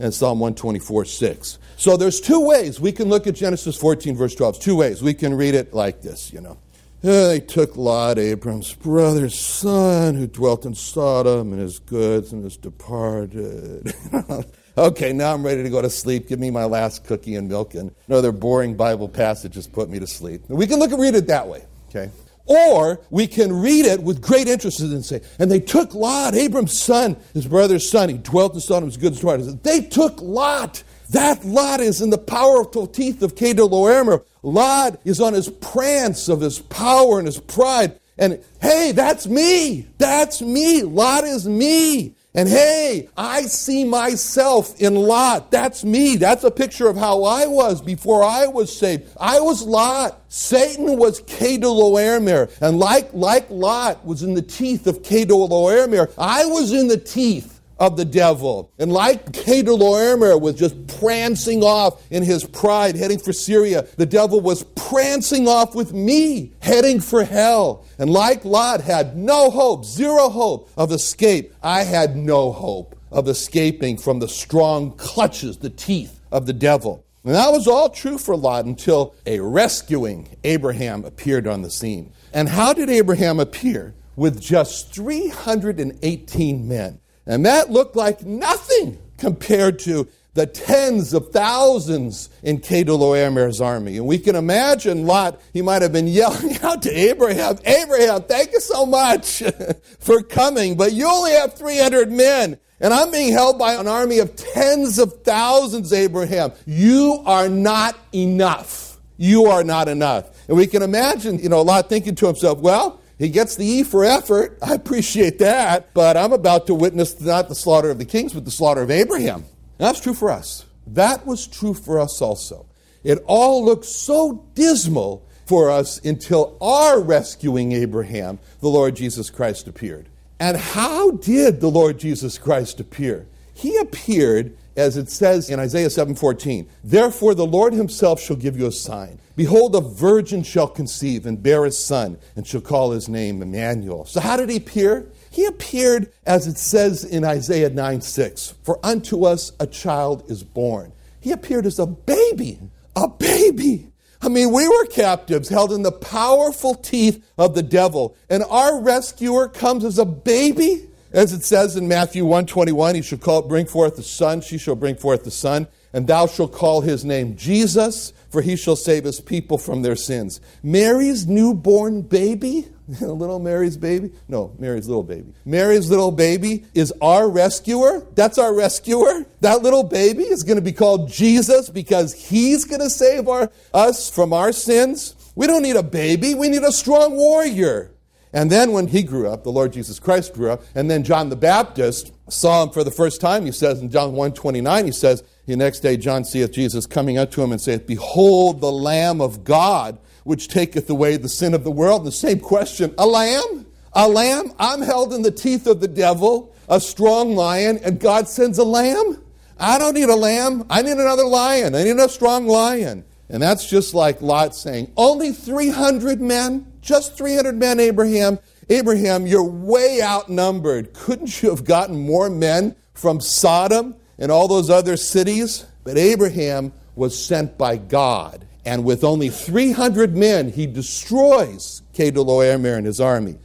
In 0.00 0.10
Psalm 0.10 0.40
124, 0.40 1.04
6. 1.04 1.58
So 1.76 1.96
there's 1.96 2.20
two 2.20 2.40
ways 2.40 2.80
we 2.80 2.90
can 2.90 3.08
look 3.08 3.28
at 3.28 3.34
Genesis 3.36 3.76
14, 3.76 4.16
verse 4.16 4.34
12. 4.34 4.58
Two 4.58 4.74
ways. 4.74 5.02
We 5.02 5.14
can 5.14 5.34
read 5.34 5.54
it 5.54 5.72
like 5.72 6.02
this, 6.02 6.32
you 6.32 6.40
know. 6.40 6.58
They 7.02 7.38
took 7.38 7.76
Lot, 7.76 8.18
Abram's 8.18 8.72
brother's 8.72 9.38
son, 9.38 10.14
who 10.14 10.26
dwelt 10.26 10.64
in 10.64 10.74
Sodom, 10.74 11.52
and 11.52 11.60
his 11.60 11.78
goods, 11.78 12.32
and 12.32 12.42
has 12.42 12.56
departed. 12.56 13.94
okay, 14.78 15.12
now 15.12 15.34
I'm 15.34 15.44
ready 15.44 15.62
to 15.62 15.70
go 15.70 15.82
to 15.82 15.90
sleep. 15.90 16.26
Give 16.26 16.40
me 16.40 16.50
my 16.50 16.64
last 16.64 17.04
cookie 17.04 17.36
and 17.36 17.48
milk, 17.48 17.74
and 17.74 17.94
another 18.08 18.32
boring 18.32 18.74
Bible 18.74 19.08
passage 19.08 19.52
just 19.52 19.72
put 19.72 19.90
me 19.90 19.98
to 20.00 20.06
sleep. 20.06 20.48
We 20.48 20.66
can 20.66 20.78
look 20.78 20.90
and 20.92 21.00
read 21.00 21.14
it 21.14 21.26
that 21.26 21.46
way, 21.46 21.66
okay? 21.90 22.10
Or 22.46 23.00
we 23.10 23.26
can 23.26 23.52
read 23.52 23.86
it 23.86 24.02
with 24.02 24.20
great 24.20 24.48
interest 24.48 24.80
and 24.80 25.04
say, 25.04 25.22
and 25.38 25.50
they 25.50 25.60
took 25.60 25.94
Lot, 25.94 26.34
Abram's 26.34 26.78
son, 26.78 27.16
his 27.32 27.46
brother's 27.46 27.88
son. 27.88 28.10
He 28.10 28.18
dwelt 28.18 28.54
in 28.54 28.60
Sodom's 28.60 28.96
good 28.96 29.22
and 29.22 29.62
They 29.62 29.80
took 29.80 30.20
Lot. 30.20 30.82
That 31.10 31.44
Lot 31.44 31.80
is 31.80 32.00
in 32.00 32.10
the 32.10 32.18
powerful 32.18 32.86
teeth 32.86 33.22
of 33.22 33.34
Kedorlaomer. 33.34 34.24
Lot 34.42 35.00
is 35.04 35.20
on 35.20 35.32
his 35.32 35.48
prance 35.48 36.28
of 36.28 36.40
his 36.40 36.58
power 36.58 37.18
and 37.18 37.26
his 37.26 37.40
pride. 37.40 37.98
And 38.18 38.42
hey, 38.60 38.92
that's 38.92 39.26
me. 39.26 39.86
That's 39.98 40.42
me. 40.42 40.82
Lot 40.82 41.24
is 41.24 41.48
me. 41.48 42.14
And 42.36 42.48
hey, 42.48 43.08
I 43.16 43.42
see 43.42 43.84
myself 43.84 44.80
in 44.80 44.96
Lot. 44.96 45.52
That's 45.52 45.84
me. 45.84 46.16
That's 46.16 46.42
a 46.42 46.50
picture 46.50 46.88
of 46.88 46.96
how 46.96 47.22
I 47.22 47.46
was 47.46 47.80
before 47.80 48.24
I 48.24 48.48
was 48.48 48.76
saved. 48.76 49.08
I 49.20 49.38
was 49.38 49.62
Lot. 49.62 50.20
Satan 50.28 50.98
was 50.98 51.22
Kedorlaomer. 51.22 52.50
And 52.60 52.80
like, 52.80 53.12
like 53.12 53.48
Lot 53.50 54.04
was 54.04 54.24
in 54.24 54.34
the 54.34 54.42
teeth 54.42 54.88
of 54.88 55.02
Kedorlaomer, 55.02 56.12
I 56.18 56.44
was 56.46 56.72
in 56.72 56.88
the 56.88 56.96
teeth 56.96 57.53
of 57.78 57.96
the 57.96 58.04
devil. 58.04 58.72
And 58.78 58.92
like 58.92 59.32
Kedorlaomer 59.32 60.40
was 60.40 60.54
just 60.54 60.86
prancing 60.98 61.62
off 61.62 62.02
in 62.10 62.22
his 62.22 62.44
pride, 62.44 62.96
heading 62.96 63.18
for 63.18 63.32
Syria, 63.32 63.86
the 63.96 64.06
devil 64.06 64.40
was 64.40 64.64
prancing 64.76 65.48
off 65.48 65.74
with 65.74 65.92
me, 65.92 66.52
heading 66.60 67.00
for 67.00 67.24
hell. 67.24 67.84
And 67.98 68.10
like 68.10 68.44
Lot 68.44 68.80
had 68.80 69.16
no 69.16 69.50
hope, 69.50 69.84
zero 69.84 70.28
hope 70.28 70.70
of 70.76 70.92
escape, 70.92 71.54
I 71.62 71.84
had 71.84 72.16
no 72.16 72.52
hope 72.52 72.96
of 73.10 73.28
escaping 73.28 73.96
from 73.96 74.18
the 74.18 74.28
strong 74.28 74.92
clutches, 74.96 75.58
the 75.58 75.70
teeth 75.70 76.20
of 76.32 76.46
the 76.46 76.52
devil. 76.52 77.04
And 77.24 77.34
that 77.34 77.52
was 77.52 77.66
all 77.66 77.88
true 77.88 78.18
for 78.18 78.36
Lot 78.36 78.66
until 78.66 79.14
a 79.24 79.40
rescuing 79.40 80.36
Abraham 80.44 81.04
appeared 81.04 81.46
on 81.46 81.62
the 81.62 81.70
scene. 81.70 82.12
And 82.34 82.48
how 82.48 82.72
did 82.72 82.90
Abraham 82.90 83.40
appear? 83.40 83.94
With 84.16 84.40
just 84.40 84.94
318 84.94 86.68
men. 86.68 87.00
And 87.26 87.46
that 87.46 87.70
looked 87.70 87.96
like 87.96 88.22
nothing 88.24 88.98
compared 89.18 89.78
to 89.80 90.08
the 90.34 90.46
tens 90.46 91.14
of 91.14 91.30
thousands 91.30 92.28
in 92.42 92.58
Kedorlaomer's 92.58 93.60
army. 93.60 93.96
And 93.96 94.06
we 94.06 94.18
can 94.18 94.34
imagine 94.34 95.06
Lot, 95.06 95.40
he 95.52 95.62
might 95.62 95.82
have 95.82 95.92
been 95.92 96.08
yelling 96.08 96.58
out 96.62 96.82
to 96.82 96.90
Abraham, 96.90 97.58
Abraham, 97.64 98.22
thank 98.22 98.52
you 98.52 98.60
so 98.60 98.84
much 98.84 99.42
for 100.00 100.22
coming, 100.22 100.76
but 100.76 100.92
you 100.92 101.06
only 101.06 101.32
have 101.32 101.54
300 101.54 102.10
men. 102.10 102.58
And 102.80 102.92
I'm 102.92 103.12
being 103.12 103.32
held 103.32 103.58
by 103.58 103.74
an 103.74 103.86
army 103.86 104.18
of 104.18 104.34
tens 104.34 104.98
of 104.98 105.22
thousands, 105.22 105.92
Abraham. 105.92 106.52
You 106.66 107.22
are 107.24 107.48
not 107.48 107.96
enough. 108.12 108.98
You 109.16 109.46
are 109.46 109.62
not 109.62 109.88
enough. 109.88 110.48
And 110.48 110.56
we 110.56 110.66
can 110.66 110.82
imagine, 110.82 111.38
you 111.38 111.48
know, 111.48 111.62
Lot 111.62 111.88
thinking 111.88 112.16
to 112.16 112.26
himself, 112.26 112.58
well, 112.58 113.00
he 113.18 113.28
gets 113.28 113.56
the 113.56 113.64
E 113.64 113.82
for 113.82 114.04
effort. 114.04 114.58
I 114.62 114.74
appreciate 114.74 115.38
that. 115.38 115.94
But 115.94 116.16
I'm 116.16 116.32
about 116.32 116.66
to 116.66 116.74
witness 116.74 117.20
not 117.20 117.48
the 117.48 117.54
slaughter 117.54 117.90
of 117.90 117.98
the 117.98 118.04
kings, 118.04 118.32
but 118.32 118.44
the 118.44 118.50
slaughter 118.50 118.82
of 118.82 118.90
Abraham. 118.90 119.44
And 119.78 119.88
that's 119.88 120.00
true 120.00 120.14
for 120.14 120.30
us. 120.30 120.64
That 120.86 121.26
was 121.26 121.46
true 121.46 121.74
for 121.74 121.98
us 121.98 122.20
also. 122.20 122.66
It 123.02 123.22
all 123.26 123.64
looked 123.64 123.84
so 123.84 124.44
dismal 124.54 125.26
for 125.46 125.70
us 125.70 125.98
until 126.04 126.56
our 126.60 127.00
rescuing 127.00 127.72
Abraham, 127.72 128.38
the 128.60 128.68
Lord 128.68 128.96
Jesus 128.96 129.30
Christ, 129.30 129.68
appeared. 129.68 130.08
And 130.40 130.56
how 130.56 131.12
did 131.12 131.60
the 131.60 131.70
Lord 131.70 131.98
Jesus 131.98 132.38
Christ 132.38 132.80
appear? 132.80 133.26
He 133.52 133.76
appeared 133.76 134.56
as 134.76 134.96
it 134.96 135.10
says 135.10 135.50
in 135.50 135.60
Isaiah 135.60 135.90
7:14, 135.90 136.66
"Therefore 136.82 137.34
the 137.34 137.46
Lord 137.46 137.74
himself 137.74 138.20
shall 138.20 138.36
give 138.36 138.58
you 138.58 138.66
a 138.66 138.72
sign. 138.72 139.18
Behold 139.36 139.74
a 139.74 139.80
virgin 139.80 140.42
shall 140.42 140.68
conceive 140.68 141.26
and 141.26 141.42
bear 141.42 141.64
a 141.64 141.72
son 141.72 142.18
and 142.36 142.46
shall 142.46 142.60
call 142.60 142.90
his 142.90 143.08
name 143.08 143.42
Emmanuel." 143.42 144.04
So 144.06 144.20
how 144.20 144.36
did 144.36 144.50
he 144.50 144.56
appear? 144.56 145.06
He 145.30 145.44
appeared 145.44 146.08
as 146.24 146.46
it 146.46 146.58
says 146.58 147.04
in 147.04 147.24
Isaiah 147.24 147.70
9:6, 147.70 148.54
"For 148.62 148.78
unto 148.82 149.24
us 149.24 149.52
a 149.58 149.66
child 149.66 150.22
is 150.28 150.42
born." 150.42 150.92
He 151.20 151.32
appeared 151.32 151.66
as 151.66 151.78
a 151.78 151.86
baby, 151.86 152.58
a 152.94 153.08
baby. 153.08 153.88
I 154.20 154.28
mean, 154.28 154.52
we 154.52 154.66
were 154.66 154.86
captives 154.86 155.50
held 155.50 155.72
in 155.72 155.82
the 155.82 155.92
powerful 155.92 156.74
teeth 156.74 157.22
of 157.36 157.54
the 157.54 157.62
devil, 157.62 158.14
and 158.30 158.42
our 158.48 158.80
rescuer 158.80 159.48
comes 159.48 159.84
as 159.84 159.98
a 159.98 160.04
baby. 160.04 160.88
As 161.14 161.32
it 161.32 161.44
says 161.44 161.76
in 161.76 161.86
Matthew 161.86 162.24
121, 162.24 162.96
he 162.96 163.02
shall 163.02 163.18
call, 163.18 163.42
bring 163.42 163.66
forth 163.66 163.94
the 163.94 164.02
son, 164.02 164.40
she 164.40 164.58
shall 164.58 164.74
bring 164.74 164.96
forth 164.96 165.22
the 165.22 165.30
son, 165.30 165.68
and 165.92 166.08
thou 166.08 166.26
shalt 166.26 166.52
call 166.52 166.80
his 166.80 167.04
name 167.04 167.36
Jesus, 167.36 168.12
for 168.30 168.42
he 168.42 168.56
shall 168.56 168.74
save 168.74 169.04
his 169.04 169.20
people 169.20 169.56
from 169.56 169.82
their 169.82 169.94
sins. 169.94 170.40
Mary's 170.64 171.24
newborn 171.24 172.02
baby, 172.02 172.66
little 173.00 173.38
Mary's 173.38 173.76
baby, 173.76 174.10
no, 174.26 174.56
Mary's 174.58 174.88
little 174.88 175.04
baby. 175.04 175.32
Mary's 175.44 175.88
little 175.88 176.10
baby 176.10 176.64
is 176.74 176.92
our 177.00 177.30
rescuer. 177.30 178.04
That's 178.16 178.36
our 178.36 178.52
rescuer. 178.52 179.24
That 179.40 179.62
little 179.62 179.84
baby 179.84 180.24
is 180.24 180.42
going 180.42 180.56
to 180.56 180.62
be 180.62 180.72
called 180.72 181.08
Jesus 181.08 181.70
because 181.70 182.12
he's 182.12 182.64
going 182.64 182.80
to 182.80 182.90
save 182.90 183.28
our, 183.28 183.52
us 183.72 184.10
from 184.10 184.32
our 184.32 184.50
sins. 184.50 185.14
We 185.36 185.46
don't 185.46 185.62
need 185.62 185.76
a 185.76 185.84
baby, 185.84 186.34
we 186.34 186.48
need 186.48 186.64
a 186.64 186.72
strong 186.72 187.14
warrior. 187.16 187.93
And 188.34 188.50
then 188.50 188.72
when 188.72 188.88
he 188.88 189.02
grew 189.02 189.28
up, 189.28 189.44
the 189.44 189.52
Lord 189.52 189.72
Jesus 189.72 189.98
Christ 189.98 190.34
grew 190.34 190.50
up, 190.50 190.62
and 190.74 190.90
then 190.90 191.04
John 191.04 191.30
the 191.30 191.36
Baptist 191.36 192.12
saw 192.28 192.64
him 192.64 192.70
for 192.70 192.84
the 192.84 192.90
first 192.90 193.20
time, 193.20 193.46
he 193.46 193.52
says 193.52 193.80
in 193.80 193.90
John 193.90 194.12
1.29, 194.12 194.84
he 194.84 194.92
says, 194.92 195.22
the 195.46 195.56
next 195.56 195.80
day 195.80 195.96
John 195.96 196.24
seeth 196.24 196.52
Jesus 196.52 196.86
coming 196.86 197.18
unto 197.18 197.42
him 197.42 197.52
and 197.52 197.60
saith, 197.60 197.86
Behold 197.86 198.60
the 198.60 198.72
Lamb 198.72 199.20
of 199.20 199.44
God, 199.44 199.98
which 200.24 200.48
taketh 200.48 200.88
away 200.88 201.16
the 201.16 201.28
sin 201.28 201.52
of 201.52 201.64
the 201.64 201.70
world. 201.70 202.04
The 202.04 202.12
same 202.12 202.40
question, 202.40 202.94
a 202.96 203.06
lamb? 203.06 203.66
A 203.92 204.08
lamb? 204.08 204.52
I'm 204.58 204.80
held 204.80 205.12
in 205.12 205.22
the 205.22 205.30
teeth 205.30 205.66
of 205.66 205.80
the 205.80 205.88
devil, 205.88 206.54
a 206.68 206.80
strong 206.80 207.36
lion, 207.36 207.78
and 207.84 208.00
God 208.00 208.28
sends 208.28 208.58
a 208.58 208.64
lamb? 208.64 209.22
I 209.58 209.78
don't 209.78 209.94
need 209.94 210.08
a 210.08 210.16
lamb. 210.16 210.64
I 210.70 210.82
need 210.82 210.96
another 210.96 211.26
lion. 211.26 211.74
I 211.74 211.84
need 211.84 211.96
a 211.98 212.08
strong 212.08 212.46
lion. 212.46 213.04
And 213.28 213.42
that's 213.42 213.68
just 213.68 213.94
like 213.94 214.22
Lot 214.22 214.54
saying, 214.54 214.92
Only 214.96 215.32
300 215.32 216.20
men? 216.20 216.72
Just 216.84 217.16
300 217.16 217.56
men, 217.56 217.80
Abraham. 217.80 218.38
Abraham, 218.68 219.26
you're 219.26 219.42
way 219.42 220.02
outnumbered. 220.02 220.92
Couldn't 220.92 221.42
you 221.42 221.48
have 221.48 221.64
gotten 221.64 221.98
more 221.98 222.28
men 222.28 222.76
from 222.92 223.22
Sodom 223.22 223.96
and 224.18 224.30
all 224.30 224.48
those 224.48 224.68
other 224.68 224.98
cities? 224.98 225.64
But 225.82 225.96
Abraham 225.96 226.74
was 226.94 227.18
sent 227.18 227.56
by 227.56 227.78
God. 227.78 228.46
And 228.66 228.84
with 228.84 229.02
only 229.02 229.30
300 229.30 230.14
men, 230.14 230.50
he 230.50 230.66
destroys 230.66 231.80
Chedorlaomer 231.94 232.76
and 232.76 232.86
his 232.86 233.00
army. 233.00 233.38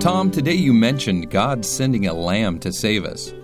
Tom, 0.00 0.30
today 0.30 0.54
you 0.54 0.72
mentioned 0.72 1.30
God 1.30 1.66
sending 1.66 2.06
a 2.06 2.14
lamb 2.14 2.60
to 2.60 2.72
save 2.72 3.04
us. 3.04 3.34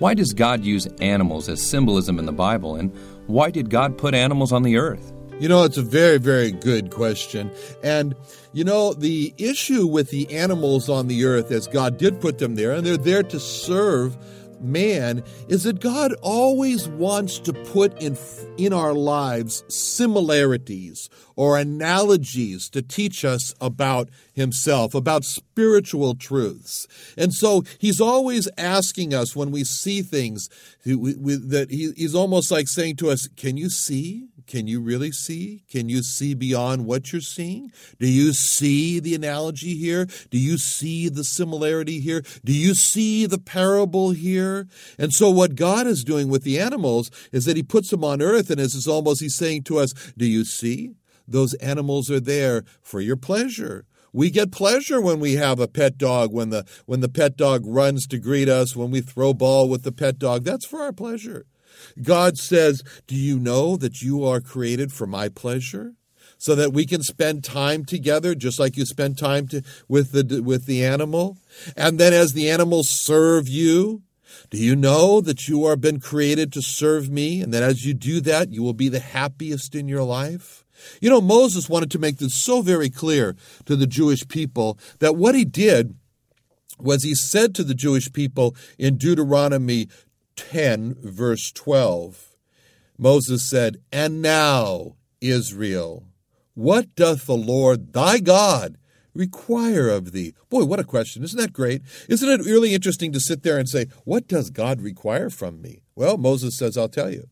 Why 0.00 0.12
does 0.12 0.34
God 0.34 0.64
use 0.64 0.86
animals 1.00 1.48
as 1.48 1.66
symbolism 1.66 2.18
in 2.18 2.26
the 2.26 2.32
Bible, 2.32 2.76
and 2.76 2.94
why 3.26 3.50
did 3.50 3.70
God 3.70 3.96
put 3.96 4.14
animals 4.14 4.52
on 4.52 4.62
the 4.62 4.76
earth? 4.76 5.14
You 5.38 5.50
know, 5.50 5.64
it's 5.64 5.76
a 5.76 5.82
very, 5.82 6.16
very 6.16 6.50
good 6.50 6.90
question. 6.90 7.50
And, 7.82 8.14
you 8.54 8.64
know, 8.64 8.94
the 8.94 9.34
issue 9.36 9.86
with 9.86 10.08
the 10.08 10.34
animals 10.34 10.88
on 10.88 11.08
the 11.08 11.26
earth, 11.26 11.50
as 11.50 11.66
God 11.66 11.98
did 11.98 12.22
put 12.22 12.38
them 12.38 12.54
there, 12.54 12.72
and 12.72 12.86
they're 12.86 12.96
there 12.96 13.22
to 13.24 13.38
serve 13.38 14.16
man 14.62 15.22
is 15.48 15.64
that 15.64 15.80
God 15.80 16.14
always 16.22 16.88
wants 16.88 17.38
to 17.40 17.52
put 17.52 18.00
in 18.00 18.16
in 18.56 18.72
our 18.72 18.94
lives 18.94 19.62
similarities 19.68 21.10
or 21.36 21.58
analogies 21.58 22.70
to 22.70 22.80
teach 22.80 23.22
us 23.22 23.54
about 23.60 24.08
himself, 24.32 24.94
about 24.94 25.24
spiritual 25.24 26.14
truths. 26.14 26.86
And 27.18 27.34
so 27.34 27.62
he's 27.78 28.00
always 28.00 28.48
asking 28.56 29.12
us 29.12 29.36
when 29.36 29.50
we 29.50 29.64
see 29.64 30.00
things 30.00 30.48
that 30.84 31.66
he's 31.68 32.14
almost 32.14 32.50
like 32.50 32.68
saying 32.68 32.96
to 32.96 33.10
us, 33.10 33.28
Can 33.36 33.58
you 33.58 33.68
see? 33.68 34.28
Can 34.46 34.68
you 34.68 34.80
really 34.80 35.10
see? 35.10 35.64
Can 35.68 35.88
you 35.88 36.02
see 36.02 36.34
beyond 36.34 36.86
what 36.86 37.12
you're 37.12 37.20
seeing? 37.20 37.72
Do 37.98 38.06
you 38.06 38.32
see 38.32 39.00
the 39.00 39.14
analogy 39.14 39.76
here? 39.76 40.06
Do 40.30 40.38
you 40.38 40.56
see 40.56 41.08
the 41.08 41.24
similarity 41.24 42.00
here? 42.00 42.22
Do 42.44 42.52
you 42.52 42.74
see 42.74 43.26
the 43.26 43.38
parable 43.38 44.12
here? 44.12 44.68
And 44.98 45.12
so, 45.12 45.30
what 45.30 45.56
God 45.56 45.86
is 45.86 46.04
doing 46.04 46.28
with 46.28 46.44
the 46.44 46.60
animals 46.60 47.10
is 47.32 47.44
that 47.46 47.56
He 47.56 47.62
puts 47.62 47.90
them 47.90 48.04
on 48.04 48.22
earth, 48.22 48.50
and 48.50 48.60
it's 48.60 48.86
almost 48.86 49.20
He's 49.20 49.36
saying 49.36 49.64
to 49.64 49.78
us, 49.78 49.92
Do 50.16 50.26
you 50.26 50.44
see? 50.44 50.94
Those 51.26 51.54
animals 51.54 52.10
are 52.10 52.20
there 52.20 52.62
for 52.82 53.00
your 53.00 53.16
pleasure. 53.16 53.84
We 54.12 54.30
get 54.30 54.52
pleasure 54.52 55.00
when 55.00 55.20
we 55.20 55.34
have 55.34 55.58
a 55.58 55.68
pet 55.68 55.98
dog, 55.98 56.32
when 56.32 56.50
the 56.50 56.64
when 56.86 57.00
the 57.00 57.08
pet 57.08 57.36
dog 57.36 57.64
runs 57.66 58.06
to 58.06 58.18
greet 58.18 58.48
us, 58.48 58.74
when 58.74 58.90
we 58.90 59.00
throw 59.00 59.34
ball 59.34 59.68
with 59.68 59.82
the 59.82 59.92
pet 59.92 60.18
dog. 60.18 60.44
That's 60.44 60.64
for 60.64 60.80
our 60.80 60.92
pleasure. 60.92 61.46
God 62.02 62.38
says, 62.38 62.82
Do 63.06 63.16
you 63.16 63.38
know 63.38 63.76
that 63.76 64.02
you 64.02 64.24
are 64.24 64.40
created 64.40 64.92
for 64.92 65.06
my 65.06 65.28
pleasure? 65.28 65.94
So 66.38 66.54
that 66.54 66.74
we 66.74 66.84
can 66.84 67.02
spend 67.02 67.44
time 67.44 67.86
together, 67.86 68.34
just 68.34 68.60
like 68.60 68.76
you 68.76 68.84
spend 68.84 69.16
time 69.16 69.48
to, 69.48 69.62
with, 69.88 70.12
the, 70.12 70.42
with 70.42 70.66
the 70.66 70.84
animal. 70.84 71.38
And 71.74 71.98
then 71.98 72.12
as 72.12 72.34
the 72.34 72.50
animals 72.50 72.90
serve 72.90 73.48
you, 73.48 74.02
do 74.50 74.58
you 74.58 74.76
know 74.76 75.22
that 75.22 75.48
you 75.48 75.64
are 75.64 75.76
been 75.76 75.98
created 75.98 76.52
to 76.52 76.62
serve 76.62 77.08
me? 77.08 77.40
And 77.40 77.54
that 77.54 77.62
as 77.62 77.86
you 77.86 77.94
do 77.94 78.20
that, 78.20 78.52
you 78.52 78.62
will 78.62 78.74
be 78.74 78.90
the 78.90 79.00
happiest 79.00 79.74
in 79.74 79.88
your 79.88 80.02
life? 80.02 80.64
You 81.00 81.10
know, 81.10 81.20
Moses 81.20 81.68
wanted 81.68 81.90
to 81.92 81.98
make 81.98 82.18
this 82.18 82.34
so 82.34 82.60
very 82.60 82.90
clear 82.90 83.34
to 83.64 83.76
the 83.76 83.86
Jewish 83.86 84.26
people 84.28 84.78
that 84.98 85.16
what 85.16 85.34
he 85.34 85.44
did 85.44 85.96
was 86.78 87.02
he 87.02 87.14
said 87.14 87.54
to 87.54 87.64
the 87.64 87.74
Jewish 87.74 88.12
people 88.12 88.54
in 88.78 88.98
Deuteronomy 88.98 89.88
10, 90.36 90.96
verse 91.02 91.50
12, 91.52 92.36
Moses 92.98 93.48
said, 93.48 93.78
And 93.92 94.22
now, 94.22 94.96
Israel, 95.20 96.04
what 96.54 96.94
doth 96.94 97.26
the 97.26 97.36
Lord 97.36 97.92
thy 97.92 98.18
God 98.18 98.78
require 99.14 99.88
of 99.88 100.12
thee? 100.12 100.34
Boy, 100.48 100.64
what 100.64 100.80
a 100.80 100.84
question. 100.84 101.22
Isn't 101.22 101.38
that 101.38 101.52
great? 101.52 101.82
Isn't 102.08 102.28
it 102.28 102.46
really 102.46 102.74
interesting 102.74 103.12
to 103.12 103.20
sit 103.20 103.42
there 103.42 103.58
and 103.58 103.68
say, 103.68 103.86
What 104.04 104.28
does 104.28 104.50
God 104.50 104.80
require 104.80 105.30
from 105.30 105.60
me? 105.60 105.82
Well, 105.94 106.16
Moses 106.16 106.56
says, 106.56 106.78
I'll 106.78 106.88
tell 106.88 107.10
you. 107.10 107.28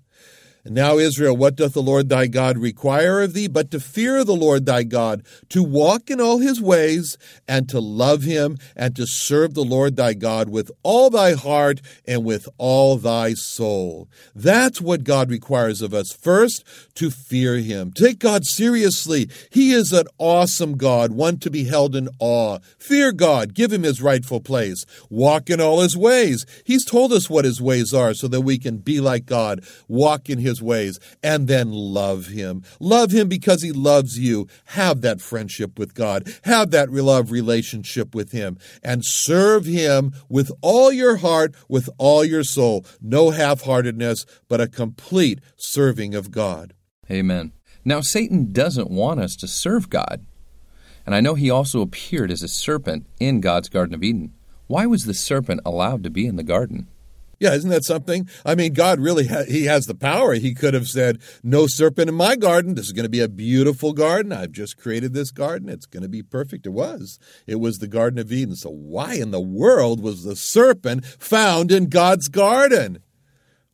And 0.64 0.74
now, 0.74 0.96
Israel, 0.96 1.36
what 1.36 1.56
doth 1.56 1.74
the 1.74 1.82
Lord 1.82 2.08
thy 2.08 2.26
God 2.26 2.56
require 2.56 3.20
of 3.20 3.34
thee? 3.34 3.48
But 3.48 3.70
to 3.70 3.80
fear 3.80 4.24
the 4.24 4.34
Lord 4.34 4.64
thy 4.64 4.82
God, 4.82 5.22
to 5.50 5.62
walk 5.62 6.10
in 6.10 6.22
all 6.22 6.38
his 6.38 6.60
ways, 6.60 7.18
and 7.46 7.68
to 7.68 7.80
love 7.80 8.22
him, 8.22 8.56
and 8.74 8.96
to 8.96 9.06
serve 9.06 9.52
the 9.52 9.64
Lord 9.64 9.96
thy 9.96 10.14
God 10.14 10.48
with 10.48 10.70
all 10.82 11.10
thy 11.10 11.34
heart 11.34 11.82
and 12.06 12.24
with 12.24 12.48
all 12.56 12.96
thy 12.96 13.34
soul. 13.34 14.08
That's 14.34 14.80
what 14.80 15.04
God 15.04 15.30
requires 15.30 15.82
of 15.82 15.92
us. 15.92 16.12
First, 16.12 16.64
to 16.94 17.10
fear 17.10 17.58
him. 17.58 17.92
Take 17.92 18.18
God 18.18 18.46
seriously. 18.46 19.28
He 19.50 19.72
is 19.72 19.92
an 19.92 20.06
awesome 20.16 20.78
God, 20.78 21.12
one 21.12 21.38
to 21.40 21.50
be 21.50 21.64
held 21.64 21.94
in 21.94 22.08
awe. 22.18 22.58
Fear 22.78 23.12
God. 23.12 23.52
Give 23.52 23.72
him 23.72 23.82
his 23.82 24.00
rightful 24.00 24.40
place. 24.40 24.86
Walk 25.10 25.50
in 25.50 25.60
all 25.60 25.82
his 25.82 25.96
ways. 25.96 26.46
He's 26.64 26.86
told 26.86 27.12
us 27.12 27.28
what 27.28 27.44
his 27.44 27.60
ways 27.60 27.92
are 27.92 28.14
so 28.14 28.28
that 28.28 28.40
we 28.40 28.58
can 28.58 28.78
be 28.78 29.00
like 29.00 29.26
God. 29.26 29.62
Walk 29.88 30.30
in 30.30 30.38
his 30.38 30.53
his 30.54 30.62
ways, 30.62 31.00
and 31.22 31.48
then 31.48 31.72
love 31.72 32.26
him. 32.26 32.62
Love 32.78 33.10
him 33.10 33.28
because 33.28 33.62
he 33.62 33.72
loves 33.72 34.18
you. 34.18 34.46
Have 34.66 35.00
that 35.00 35.20
friendship 35.20 35.78
with 35.78 35.94
God. 35.94 36.32
Have 36.44 36.70
that 36.70 36.92
love 36.92 37.32
relationship 37.32 38.14
with 38.14 38.30
him, 38.30 38.56
and 38.82 39.04
serve 39.04 39.66
him 39.66 40.12
with 40.28 40.52
all 40.62 40.92
your 40.92 41.16
heart, 41.16 41.54
with 41.68 41.90
all 41.98 42.24
your 42.24 42.44
soul. 42.44 42.86
No 43.00 43.30
half 43.30 43.62
heartedness, 43.62 44.24
but 44.48 44.60
a 44.60 44.68
complete 44.68 45.40
serving 45.56 46.14
of 46.14 46.30
God. 46.30 46.72
Amen. 47.10 47.52
Now, 47.84 48.00
Satan 48.00 48.52
doesn't 48.52 48.90
want 48.90 49.20
us 49.20 49.34
to 49.36 49.48
serve 49.48 49.90
God. 49.90 50.24
And 51.04 51.14
I 51.14 51.20
know 51.20 51.34
he 51.34 51.50
also 51.50 51.82
appeared 51.82 52.30
as 52.30 52.42
a 52.42 52.48
serpent 52.48 53.06
in 53.20 53.40
God's 53.40 53.68
Garden 53.68 53.94
of 53.94 54.02
Eden. 54.02 54.32
Why 54.68 54.86
was 54.86 55.04
the 55.04 55.12
serpent 55.12 55.60
allowed 55.66 56.02
to 56.04 56.10
be 56.10 56.26
in 56.26 56.36
the 56.36 56.42
garden? 56.42 56.88
Yeah, 57.44 57.52
isn't 57.52 57.68
that 57.68 57.84
something? 57.84 58.26
I 58.46 58.54
mean, 58.54 58.72
God 58.72 59.00
really 59.00 59.26
ha- 59.26 59.44
he 59.46 59.66
has 59.66 59.84
the 59.84 59.94
power. 59.94 60.32
He 60.32 60.54
could 60.54 60.72
have 60.72 60.88
said, 60.88 61.18
"No 61.42 61.66
serpent 61.66 62.08
in 62.08 62.14
my 62.14 62.36
garden. 62.36 62.74
This 62.74 62.86
is 62.86 62.92
going 62.92 63.04
to 63.04 63.10
be 63.10 63.20
a 63.20 63.28
beautiful 63.28 63.92
garden. 63.92 64.32
I've 64.32 64.50
just 64.50 64.78
created 64.78 65.12
this 65.12 65.30
garden. 65.30 65.68
It's 65.68 65.84
going 65.84 66.04
to 66.04 66.08
be 66.08 66.22
perfect." 66.22 66.64
It 66.64 66.70
was. 66.70 67.18
It 67.46 67.56
was 67.56 67.80
the 67.80 67.86
Garden 67.86 68.18
of 68.18 68.32
Eden. 68.32 68.56
So 68.56 68.70
why 68.70 69.16
in 69.16 69.30
the 69.30 69.42
world 69.42 70.00
was 70.00 70.24
the 70.24 70.36
serpent 70.36 71.04
found 71.04 71.70
in 71.70 71.90
God's 71.90 72.28
garden? 72.28 73.00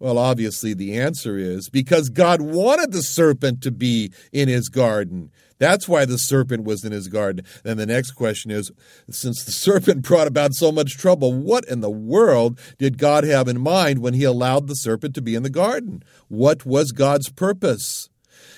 Well, 0.01 0.19
obviously 0.19 0.75
the 0.75 0.99
answer 0.99 1.39
is 1.39 1.69
because 1.69 2.09
God 2.09 2.41
wanted 2.41 2.91
the 2.91 3.05
serpent 3.05 3.63
to 3.63 3.71
be 3.71 4.13
in 4.33 4.49
his 4.49 4.69
garden. 4.69 5.31
That's 5.61 5.87
why 5.87 6.07
the 6.07 6.19
serpent 6.19 6.65
was 6.65 6.85
in 6.85 6.91
his 6.91 7.07
garden. 7.07 7.45
Then 7.63 7.77
the 7.77 7.87
next 7.87 8.13
question 8.13 8.51
is 8.51 8.73
since 9.11 9.45
the 9.45 9.53
serpent 9.53 10.03
brought 10.03 10.27
about 10.27 10.55
so 10.55 10.73
much 10.73 10.97
trouble, 10.97 11.33
what 11.33 11.65
in 11.67 11.83
the 11.83 11.91
world 11.91 12.59
did 12.79 12.99
God 12.99 13.23
have 13.25 13.47
in 13.47 13.61
mind 13.61 14.01
when 14.01 14.15
he 14.15 14.25
allowed 14.25 14.67
the 14.67 14.75
serpent 14.75 15.15
to 15.15 15.23
be 15.23 15.35
in 15.35 15.45
the 15.45 15.51
garden? 15.51 16.03
What 16.29 16.67
was 16.67 16.91
God's 16.91 17.29
purpose? 17.29 18.09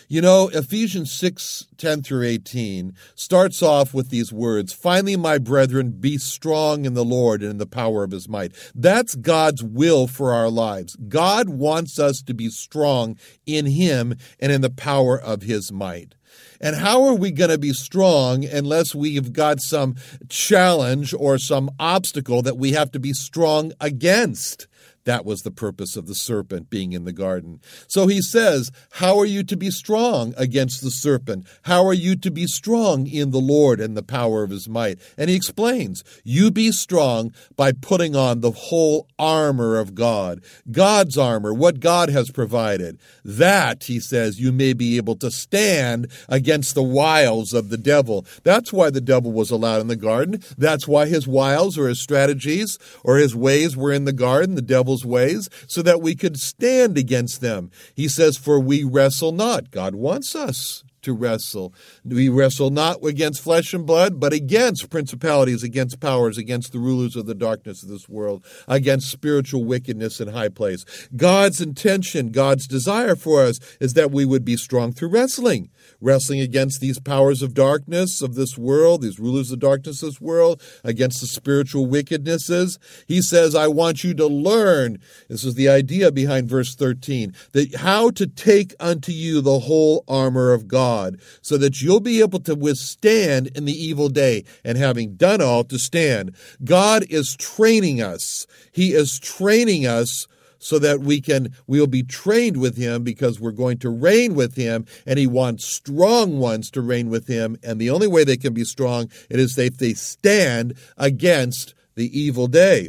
You 0.08 0.20
know, 0.20 0.48
Ephesians 0.48 1.10
6 1.10 1.68
10 1.78 2.02
through 2.02 2.26
18 2.26 2.94
starts 3.14 3.62
off 3.62 3.94
with 3.94 4.10
these 4.10 4.32
words 4.32 4.72
Finally, 4.72 5.16
my 5.16 5.38
brethren, 5.38 5.92
be 5.92 6.18
strong 6.18 6.84
in 6.84 6.94
the 6.94 7.04
Lord 7.04 7.40
and 7.40 7.52
in 7.52 7.58
the 7.58 7.66
power 7.66 8.04
of 8.04 8.10
his 8.10 8.28
might. 8.28 8.52
That's 8.74 9.14
God's 9.14 9.62
will 9.62 10.06
for 10.06 10.32
our 10.34 10.50
lives. 10.50 10.96
God 11.08 11.48
wants 11.48 11.98
us 11.98 12.20
to 12.22 12.34
be 12.34 12.50
strong 12.50 13.16
in 13.46 13.66
him 13.66 14.14
and 14.38 14.52
in 14.52 14.60
the 14.60 14.70
power 14.70 15.18
of 15.18 15.42
his 15.42 15.72
might. 15.72 16.14
And 16.62 16.76
how 16.76 17.04
are 17.04 17.14
we 17.14 17.32
going 17.32 17.50
to 17.50 17.58
be 17.58 17.72
strong 17.72 18.44
unless 18.44 18.94
we've 18.94 19.32
got 19.32 19.60
some 19.60 19.96
challenge 20.28 21.12
or 21.12 21.36
some 21.36 21.70
obstacle 21.80 22.40
that 22.42 22.56
we 22.56 22.72
have 22.72 22.92
to 22.92 23.00
be 23.00 23.12
strong 23.12 23.72
against? 23.80 24.68
That 25.04 25.24
was 25.24 25.42
the 25.42 25.50
purpose 25.50 25.96
of 25.96 26.06
the 26.06 26.14
serpent 26.14 26.70
being 26.70 26.92
in 26.92 27.04
the 27.04 27.12
garden. 27.12 27.60
So 27.88 28.06
he 28.06 28.22
says, 28.22 28.70
How 28.92 29.18
are 29.18 29.26
you 29.26 29.42
to 29.44 29.56
be 29.56 29.70
strong 29.70 30.32
against 30.36 30.82
the 30.82 30.90
serpent? 30.90 31.46
How 31.62 31.84
are 31.84 31.92
you 31.92 32.14
to 32.16 32.30
be 32.30 32.46
strong 32.46 33.06
in 33.06 33.30
the 33.30 33.40
Lord 33.40 33.80
and 33.80 33.96
the 33.96 34.02
power 34.02 34.42
of 34.42 34.50
his 34.50 34.68
might? 34.68 35.00
And 35.18 35.28
he 35.28 35.36
explains, 35.36 36.04
You 36.22 36.50
be 36.50 36.70
strong 36.70 37.32
by 37.56 37.72
putting 37.72 38.14
on 38.14 38.40
the 38.40 38.52
whole 38.52 39.08
armor 39.18 39.78
of 39.78 39.94
God, 39.94 40.40
God's 40.70 41.18
armor, 41.18 41.52
what 41.52 41.80
God 41.80 42.08
has 42.08 42.30
provided. 42.30 42.98
That, 43.24 43.84
he 43.84 43.98
says, 43.98 44.40
you 44.40 44.52
may 44.52 44.72
be 44.72 44.96
able 44.96 45.16
to 45.16 45.30
stand 45.30 46.10
against 46.28 46.74
the 46.74 46.82
wiles 46.82 47.52
of 47.52 47.70
the 47.70 47.78
devil. 47.78 48.24
That's 48.44 48.72
why 48.72 48.90
the 48.90 49.00
devil 49.00 49.32
was 49.32 49.50
allowed 49.50 49.80
in 49.80 49.88
the 49.88 49.96
garden. 49.96 50.42
That's 50.56 50.86
why 50.86 51.06
his 51.06 51.26
wiles 51.26 51.76
or 51.76 51.88
his 51.88 52.00
strategies 52.00 52.78
or 53.02 53.16
his 53.16 53.34
ways 53.34 53.76
were 53.76 53.92
in 53.92 54.04
the 54.04 54.12
garden. 54.12 54.54
The 54.54 54.62
devil 54.62 54.91
ways 55.04 55.48
so 55.66 55.82
that 55.82 56.02
we 56.02 56.14
could 56.14 56.36
stand 56.36 56.96
against 56.98 57.40
them. 57.40 57.70
He 57.94 58.08
says, 58.08 58.36
For 58.36 58.60
we 58.60 58.84
wrestle 58.84 59.32
not. 59.32 59.70
God 59.70 59.94
wants 59.94 60.34
us 60.34 60.84
to 61.02 61.12
wrestle. 61.12 61.74
We 62.04 62.28
wrestle 62.28 62.70
not 62.70 63.04
against 63.04 63.42
flesh 63.42 63.74
and 63.74 63.86
blood, 63.86 64.18
but 64.18 64.32
against 64.32 64.90
principalities, 64.90 65.62
against 65.62 66.00
powers, 66.00 66.38
against 66.38 66.72
the 66.72 66.78
rulers 66.78 67.16
of 67.16 67.26
the 67.26 67.34
darkness 67.34 67.82
of 67.82 67.88
this 67.88 68.08
world, 68.08 68.44
against 68.66 69.10
spiritual 69.10 69.64
wickedness 69.64 70.20
in 70.20 70.28
high 70.28 70.48
place. 70.48 70.84
God's 71.14 71.60
intention, 71.60 72.30
God's 72.30 72.66
desire 72.66 73.16
for 73.16 73.42
us 73.42 73.58
is 73.80 73.94
that 73.94 74.12
we 74.12 74.24
would 74.24 74.44
be 74.44 74.56
strong 74.56 74.92
through 74.92 75.08
wrestling, 75.08 75.70
wrestling 76.00 76.40
against 76.40 76.80
these 76.80 76.98
powers 76.98 77.42
of 77.42 77.54
darkness 77.54 78.22
of 78.22 78.34
this 78.34 78.56
world, 78.58 79.02
these 79.02 79.18
rulers 79.18 79.50
of 79.50 79.60
darkness 79.60 80.02
of 80.02 80.10
this 80.10 80.20
world, 80.20 80.60
against 80.84 81.20
the 81.20 81.26
spiritual 81.26 81.86
wickednesses. 81.86 82.78
He 83.06 83.22
says, 83.22 83.54
I 83.54 83.68
want 83.68 84.04
you 84.04 84.14
to 84.14 84.26
learn, 84.26 84.98
this 85.28 85.44
is 85.44 85.54
the 85.54 85.68
idea 85.68 86.12
behind 86.12 86.48
verse 86.48 86.74
13, 86.74 87.34
that 87.52 87.76
how 87.76 88.10
to 88.10 88.26
take 88.26 88.74
unto 88.80 89.12
you 89.12 89.40
the 89.40 89.60
whole 89.60 90.04
armor 90.08 90.52
of 90.52 90.68
God 90.68 90.82
God, 91.02 91.20
so 91.40 91.56
that 91.58 91.80
you'll 91.80 92.00
be 92.00 92.20
able 92.20 92.40
to 92.40 92.54
withstand 92.54 93.48
in 93.54 93.64
the 93.64 93.72
evil 93.72 94.08
day, 94.08 94.44
and 94.64 94.76
having 94.78 95.14
done 95.14 95.40
all, 95.40 95.64
to 95.64 95.78
stand. 95.78 96.34
God 96.64 97.04
is 97.08 97.36
training 97.36 98.02
us. 98.02 98.46
He 98.72 98.92
is 98.92 99.18
training 99.18 99.86
us 99.86 100.26
so 100.62 100.78
that 100.78 101.00
we 101.00 101.20
can 101.20 101.52
we'll 101.66 101.86
be 101.86 102.02
trained 102.02 102.56
with 102.56 102.76
him 102.76 103.02
because 103.02 103.40
we're 103.40 103.50
going 103.50 103.78
to 103.78 103.90
reign 103.90 104.34
with 104.34 104.54
him 104.54 104.86
and 105.06 105.18
he 105.18 105.26
wants 105.26 105.64
strong 105.64 106.38
ones 106.38 106.70
to 106.70 106.80
reign 106.80 107.10
with 107.10 107.26
him 107.26 107.56
and 107.62 107.80
the 107.80 107.90
only 107.90 108.06
way 108.06 108.24
they 108.24 108.36
can 108.36 108.54
be 108.54 108.64
strong 108.64 109.10
it 109.28 109.38
is 109.38 109.58
if 109.58 109.76
they 109.76 109.92
stand 109.92 110.74
against 110.96 111.74
the 111.94 112.18
evil 112.18 112.46
day 112.46 112.88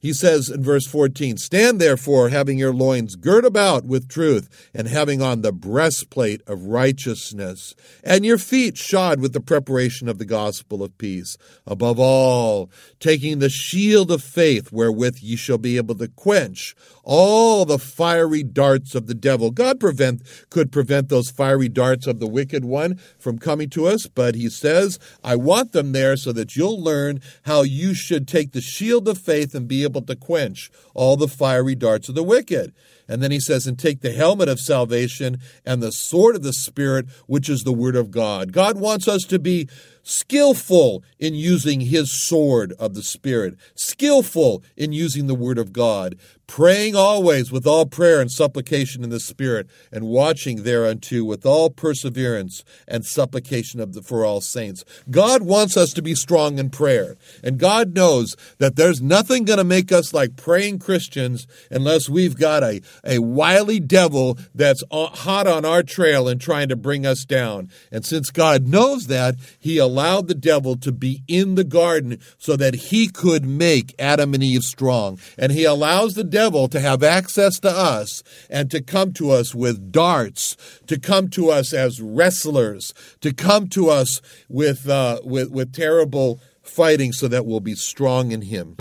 he 0.00 0.12
says 0.12 0.48
in 0.48 0.62
verse 0.62 0.86
14, 0.86 1.36
Stand 1.36 1.80
therefore, 1.80 2.28
having 2.28 2.58
your 2.58 2.72
loins 2.72 3.16
girt 3.16 3.44
about 3.44 3.84
with 3.84 4.08
truth, 4.08 4.70
and 4.74 4.88
having 4.88 5.22
on 5.22 5.42
the 5.42 5.52
breastplate 5.52 6.42
of 6.46 6.64
righteousness, 6.64 7.74
and 8.04 8.24
your 8.24 8.38
feet 8.38 8.76
shod 8.76 9.20
with 9.20 9.32
the 9.32 9.40
preparation 9.40 10.08
of 10.08 10.18
the 10.18 10.24
gospel 10.24 10.82
of 10.82 10.96
peace. 10.98 11.36
Above 11.66 11.98
all, 11.98 12.70
taking 13.00 13.38
the 13.38 13.48
shield 13.48 14.10
of 14.10 14.22
faith, 14.22 14.72
wherewith 14.72 15.18
ye 15.20 15.36
shall 15.36 15.58
be 15.58 15.76
able 15.76 15.94
to 15.94 16.08
quench 16.08 16.74
all 17.06 17.64
the 17.64 17.78
fiery 17.78 18.42
darts 18.42 18.94
of 18.94 19.06
the 19.06 19.14
devil. 19.14 19.52
God 19.52 19.78
prevent, 19.78 20.22
could 20.50 20.72
prevent 20.72 21.08
those 21.08 21.30
fiery 21.30 21.68
darts 21.68 22.06
of 22.06 22.18
the 22.18 22.26
wicked 22.26 22.64
one 22.64 22.98
from 23.18 23.38
coming 23.38 23.70
to 23.70 23.86
us, 23.86 24.08
but 24.08 24.34
he 24.34 24.50
says, 24.50 24.98
I 25.22 25.36
want 25.36 25.72
them 25.72 25.92
there 25.92 26.16
so 26.16 26.32
that 26.32 26.56
you'll 26.56 26.82
learn 26.82 27.20
how 27.44 27.62
you 27.62 27.94
should 27.94 28.26
take 28.26 28.50
the 28.52 28.60
shield 28.60 29.06
of 29.06 29.18
faith 29.18 29.54
and 29.54 29.68
be 29.68 29.84
able 29.86 30.02
to 30.02 30.14
quench 30.14 30.70
all 30.94 31.16
the 31.16 31.28
fiery 31.28 31.74
darts 31.74 32.10
of 32.10 32.14
the 32.14 32.22
wicked. 32.22 32.74
And 33.08 33.22
then 33.22 33.30
he 33.30 33.40
says, 33.40 33.66
and 33.66 33.78
take 33.78 34.00
the 34.00 34.12
helmet 34.12 34.48
of 34.48 34.60
salvation 34.60 35.38
and 35.64 35.82
the 35.82 35.92
sword 35.92 36.36
of 36.36 36.42
the 36.42 36.52
Spirit, 36.52 37.06
which 37.26 37.48
is 37.48 37.62
the 37.62 37.72
word 37.72 37.96
of 37.96 38.10
God. 38.10 38.52
God 38.52 38.78
wants 38.78 39.06
us 39.08 39.22
to 39.24 39.38
be 39.38 39.68
skillful 40.06 41.02
in 41.18 41.34
using 41.34 41.80
his 41.80 42.26
sword 42.26 42.72
of 42.78 42.94
the 42.94 43.02
Spirit, 43.02 43.56
skillful 43.74 44.62
in 44.76 44.92
using 44.92 45.26
the 45.26 45.34
Word 45.34 45.58
of 45.58 45.72
God, 45.72 46.16
praying 46.46 46.94
always 46.94 47.50
with 47.50 47.66
all 47.66 47.86
prayer 47.86 48.20
and 48.20 48.30
supplication 48.30 49.02
in 49.02 49.10
the 49.10 49.18
Spirit, 49.18 49.66
and 49.90 50.06
watching 50.06 50.62
thereunto 50.62 51.24
with 51.24 51.44
all 51.44 51.70
perseverance 51.70 52.62
and 52.86 53.04
supplication 53.04 53.80
of 53.80 53.94
the, 53.94 54.02
for 54.02 54.24
all 54.24 54.40
saints. 54.40 54.84
God 55.10 55.42
wants 55.42 55.76
us 55.76 55.92
to 55.94 56.02
be 56.02 56.14
strong 56.14 56.60
in 56.60 56.70
prayer, 56.70 57.16
and 57.42 57.58
God 57.58 57.94
knows 57.94 58.36
that 58.58 58.76
there's 58.76 59.02
nothing 59.02 59.44
going 59.44 59.58
to 59.58 59.64
make 59.64 59.90
us 59.90 60.14
like 60.14 60.36
praying 60.36 60.78
Christians 60.78 61.48
unless 61.68 62.08
we've 62.08 62.36
got 62.36 62.62
a, 62.62 62.80
a 63.04 63.18
wily 63.18 63.80
devil 63.80 64.38
that's 64.54 64.82
hot 64.90 65.46
on 65.46 65.64
our 65.64 65.82
trail 65.82 66.28
and 66.28 66.40
trying 66.40 66.68
to 66.68 66.76
bring 66.76 67.04
us 67.04 67.24
down. 67.24 67.70
And 67.90 68.04
since 68.04 68.30
God 68.30 68.66
knows 68.66 69.08
that, 69.08 69.36
He 69.58 69.78
allowed 69.78 70.28
the 70.28 70.34
devil 70.34 70.76
to 70.76 70.92
be 70.92 71.22
in 71.28 71.54
the 71.56 71.64
garden 71.64 72.18
so 72.38 72.56
that 72.56 72.74
he 72.74 73.08
could 73.08 73.44
make 73.44 73.94
Adam 73.98 74.34
and 74.34 74.42
Eve 74.42 74.62
strong. 74.62 75.18
And 75.36 75.52
he 75.52 75.64
allows 75.64 76.14
the 76.14 76.24
devil 76.24 76.68
to 76.68 76.80
have 76.80 77.02
access 77.02 77.58
to 77.60 77.70
us 77.70 78.22
and 78.48 78.70
to 78.70 78.80
come 78.80 79.12
to 79.14 79.30
us 79.30 79.54
with 79.54 79.92
darts, 79.92 80.56
to 80.86 80.98
come 80.98 81.28
to 81.30 81.50
us 81.50 81.72
as 81.72 82.00
wrestlers, 82.00 82.94
to 83.20 83.32
come 83.32 83.68
to 83.70 83.90
us 83.90 84.20
with, 84.48 84.88
uh, 84.88 85.20
with, 85.24 85.50
with 85.50 85.72
terrible 85.72 86.40
fighting 86.62 87.12
so 87.12 87.28
that 87.28 87.46
we'll 87.46 87.60
be 87.60 87.74
strong 87.74 88.32
in 88.32 88.42
him. 88.42 88.76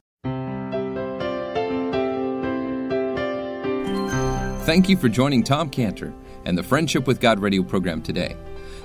Thank 4.66 4.90
you 4.90 4.98
for 4.98 5.10
joining 5.10 5.44
Tom 5.44 5.70
Cantor 5.70 6.12
and 6.46 6.58
the 6.58 6.64
Friendship 6.64 7.06
with 7.06 7.20
God 7.20 7.40
radio 7.40 7.62
program 7.62 8.02
today. 8.02 8.36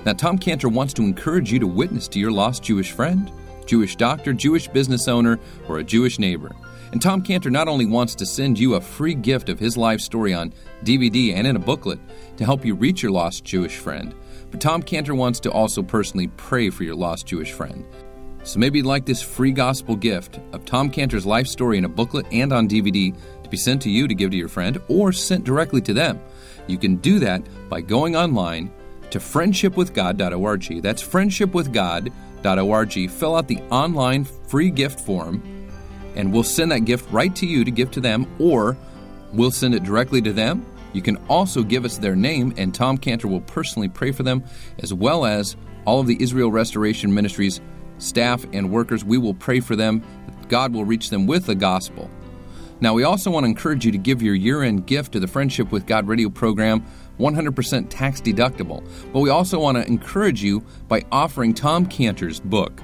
Now, 0.05 0.13
Tom 0.13 0.37
Cantor 0.37 0.69
wants 0.69 0.93
to 0.93 1.01
encourage 1.01 1.51
you 1.51 1.57
to 1.57 1.65
witness 1.65 2.07
to 2.09 2.19
your 2.19 2.31
lost 2.31 2.61
Jewish 2.61 2.91
friend, 2.91 3.31
Jewish 3.65 3.95
doctor, 3.95 4.31
Jewish 4.31 4.67
business 4.67 5.07
owner, 5.07 5.39
or 5.67 5.79
a 5.79 5.83
Jewish 5.83 6.19
neighbor. 6.19 6.51
And 6.91 7.01
Tom 7.01 7.23
Cantor 7.23 7.49
not 7.49 7.67
only 7.67 7.87
wants 7.87 8.13
to 8.13 8.27
send 8.27 8.59
you 8.59 8.75
a 8.75 8.81
free 8.81 9.15
gift 9.15 9.49
of 9.49 9.57
his 9.57 9.75
life 9.75 10.01
story 10.01 10.35
on 10.35 10.53
DVD 10.83 11.33
and 11.33 11.47
in 11.47 11.55
a 11.55 11.59
booklet 11.59 11.99
to 12.37 12.45
help 12.45 12.63
you 12.63 12.75
reach 12.75 13.01
your 13.01 13.11
lost 13.11 13.43
Jewish 13.43 13.77
friend, 13.77 14.13
but 14.51 14.61
Tom 14.61 14.83
Cantor 14.83 15.15
wants 15.15 15.39
to 15.39 15.51
also 15.51 15.81
personally 15.81 16.27
pray 16.37 16.69
for 16.69 16.83
your 16.83 16.95
lost 16.95 17.25
Jewish 17.25 17.53
friend. 17.53 17.83
So 18.43 18.59
maybe 18.59 18.79
you'd 18.79 18.87
like 18.87 19.05
this 19.05 19.21
free 19.21 19.51
gospel 19.51 19.95
gift 19.95 20.39
of 20.51 20.65
Tom 20.65 20.91
Cantor's 20.91 21.25
life 21.25 21.47
story 21.47 21.79
in 21.79 21.85
a 21.85 21.89
booklet 21.89 22.25
and 22.31 22.51
on 22.51 22.67
DVD 22.67 23.15
be 23.51 23.57
sent 23.57 23.83
to 23.83 23.89
you 23.89 24.07
to 24.07 24.15
give 24.15 24.31
to 24.31 24.37
your 24.37 24.47
friend 24.47 24.81
or 24.87 25.11
sent 25.11 25.43
directly 25.43 25.81
to 25.81 25.93
them. 25.93 26.19
You 26.67 26.77
can 26.77 26.95
do 26.95 27.19
that 27.19 27.43
by 27.69 27.81
going 27.81 28.15
online 28.15 28.71
to 29.11 29.19
friendshipwithgod.org. 29.19 30.81
That's 30.81 31.03
friendshipwithgod.org. 31.03 33.09
Fill 33.09 33.35
out 33.35 33.47
the 33.47 33.59
online 33.69 34.23
free 34.23 34.71
gift 34.71 35.01
form, 35.01 35.69
and 36.15 36.33
we'll 36.33 36.43
send 36.43 36.71
that 36.71 36.85
gift 36.85 37.11
right 37.11 37.35
to 37.35 37.45
you 37.45 37.63
to 37.63 37.71
give 37.71 37.91
to 37.91 37.99
them, 37.99 38.25
or 38.39 38.77
we'll 39.33 39.51
send 39.51 39.75
it 39.75 39.83
directly 39.83 40.21
to 40.21 40.33
them. 40.33 40.65
You 40.93 41.01
can 41.01 41.17
also 41.29 41.63
give 41.63 41.85
us 41.85 41.97
their 41.97 42.15
name, 42.15 42.53
and 42.57 42.73
Tom 42.73 42.97
Cantor 42.97 43.27
will 43.27 43.41
personally 43.41 43.89
pray 43.89 44.11
for 44.11 44.23
them, 44.23 44.43
as 44.79 44.93
well 44.93 45.25
as 45.25 45.55
all 45.85 45.99
of 45.99 46.07
the 46.07 46.21
Israel 46.21 46.51
Restoration 46.51 47.13
Ministries 47.13 47.61
staff 47.97 48.45
and 48.51 48.71
workers. 48.71 49.05
We 49.05 49.17
will 49.17 49.33
pray 49.33 49.59
for 49.59 49.75
them 49.75 50.03
God 50.51 50.73
will 50.73 50.83
reach 50.83 51.09
them 51.09 51.27
with 51.27 51.45
the 51.45 51.55
gospel. 51.55 52.09
Now, 52.81 52.95
we 52.95 53.03
also 53.03 53.29
want 53.29 53.43
to 53.43 53.47
encourage 53.47 53.85
you 53.85 53.91
to 53.91 53.97
give 53.99 54.23
your 54.23 54.33
year 54.33 54.63
end 54.63 54.87
gift 54.87 55.11
to 55.13 55.19
the 55.19 55.27
Friendship 55.27 55.71
with 55.71 55.85
God 55.85 56.07
radio 56.07 56.29
program 56.29 56.83
100% 57.19 57.85
tax 57.89 58.19
deductible. 58.19 58.83
But 59.13 59.19
we 59.19 59.29
also 59.29 59.59
want 59.59 59.77
to 59.77 59.85
encourage 59.85 60.41
you 60.41 60.65
by 60.87 61.05
offering 61.11 61.53
Tom 61.53 61.85
Cantor's 61.85 62.39
book, 62.39 62.81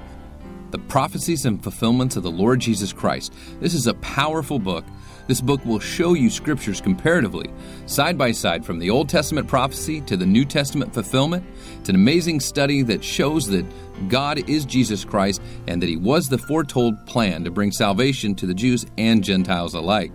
The 0.70 0.78
Prophecies 0.78 1.44
and 1.44 1.60
Fulfillments 1.60 2.14
of 2.14 2.22
the 2.22 2.30
Lord 2.30 2.60
Jesus 2.60 2.92
Christ. 2.92 3.34
This 3.58 3.74
is 3.74 3.88
a 3.88 3.94
powerful 3.94 4.60
book. 4.60 4.84
This 5.28 5.40
book 5.40 5.64
will 5.64 5.78
show 5.78 6.14
you 6.14 6.30
scriptures 6.30 6.80
comparatively, 6.80 7.50
side 7.86 8.18
by 8.18 8.32
side, 8.32 8.64
from 8.64 8.80
the 8.80 8.90
Old 8.90 9.08
Testament 9.08 9.46
prophecy 9.46 10.00
to 10.02 10.16
the 10.16 10.26
New 10.26 10.44
Testament 10.44 10.92
fulfillment. 10.92 11.44
It's 11.78 11.90
an 11.90 11.94
amazing 11.94 12.40
study 12.40 12.82
that 12.82 13.04
shows 13.04 13.46
that 13.48 13.64
God 14.08 14.48
is 14.48 14.64
Jesus 14.64 15.04
Christ 15.04 15.40
and 15.66 15.80
that 15.82 15.88
He 15.88 15.96
was 15.96 16.28
the 16.28 16.38
foretold 16.38 17.06
plan 17.06 17.44
to 17.44 17.50
bring 17.50 17.70
salvation 17.70 18.34
to 18.36 18.46
the 18.46 18.54
Jews 18.54 18.86
and 18.96 19.22
Gentiles 19.22 19.74
alike 19.74 20.12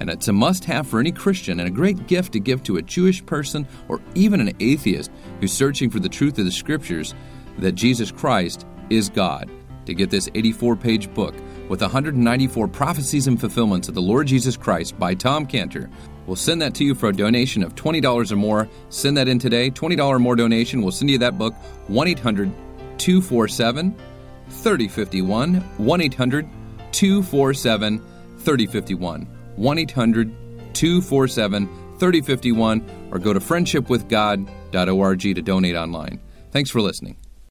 and 0.00 0.10
it's 0.10 0.28
a 0.28 0.32
must 0.32 0.64
have 0.64 0.86
for 0.86 1.00
any 1.00 1.12
Christian 1.12 1.58
and 1.58 1.68
a 1.68 1.72
great 1.72 2.06
gift 2.06 2.32
to 2.32 2.40
give 2.40 2.62
to 2.64 2.76
a 2.76 2.82
Jewish 2.82 3.24
person 3.24 3.66
or 3.88 4.00
even 4.14 4.40
an 4.40 4.54
atheist 4.60 5.10
who's 5.40 5.52
searching 5.52 5.90
for 5.90 6.00
the 6.00 6.08
truth 6.08 6.38
of 6.38 6.44
the 6.44 6.52
Scriptures 6.52 7.14
that 7.58 7.72
Jesus 7.72 8.12
Christ 8.12 8.66
is 8.90 9.08
God. 9.08 9.50
To 9.86 9.94
get 9.94 10.10
this 10.10 10.28
84 10.34 10.76
page 10.76 11.14
book 11.14 11.34
with 11.68 11.80
194 11.80 12.68
prophecies 12.68 13.26
and 13.26 13.38
fulfillments 13.38 13.88
of 13.88 13.94
the 13.94 14.02
Lord 14.02 14.26
Jesus 14.26 14.56
Christ 14.56 14.98
by 14.98 15.14
Tom 15.14 15.46
Cantor, 15.46 15.90
we'll 16.26 16.36
send 16.36 16.62
that 16.62 16.74
to 16.76 16.84
you 16.84 16.94
for 16.94 17.08
a 17.08 17.12
donation 17.12 17.62
of 17.62 17.74
$20 17.74 18.32
or 18.32 18.36
more. 18.36 18.68
Send 18.88 19.16
that 19.16 19.28
in 19.28 19.38
today. 19.38 19.70
$20 19.70 20.04
or 20.06 20.18
more 20.18 20.36
donation. 20.36 20.82
We'll 20.82 20.92
send 20.92 21.10
you 21.10 21.18
that 21.18 21.38
book 21.38 21.54
1 21.88 22.08
800 22.08 22.52
247 22.98 23.96
3051. 24.48 25.54
1 25.54 26.00
800 26.00 26.48
247 26.92 28.02
3051. 28.38 29.22
1 29.56 29.78
800 29.78 30.74
247 30.74 31.66
3051 31.98 33.08
or 33.10 33.18
go 33.18 33.32
to 33.32 33.40
friendshipwithgod.org 33.40 35.20
to 35.20 35.42
donate 35.42 35.76
online. 35.76 36.20
Thanks 36.50 36.70
for 36.70 36.80
listening. 36.80 37.16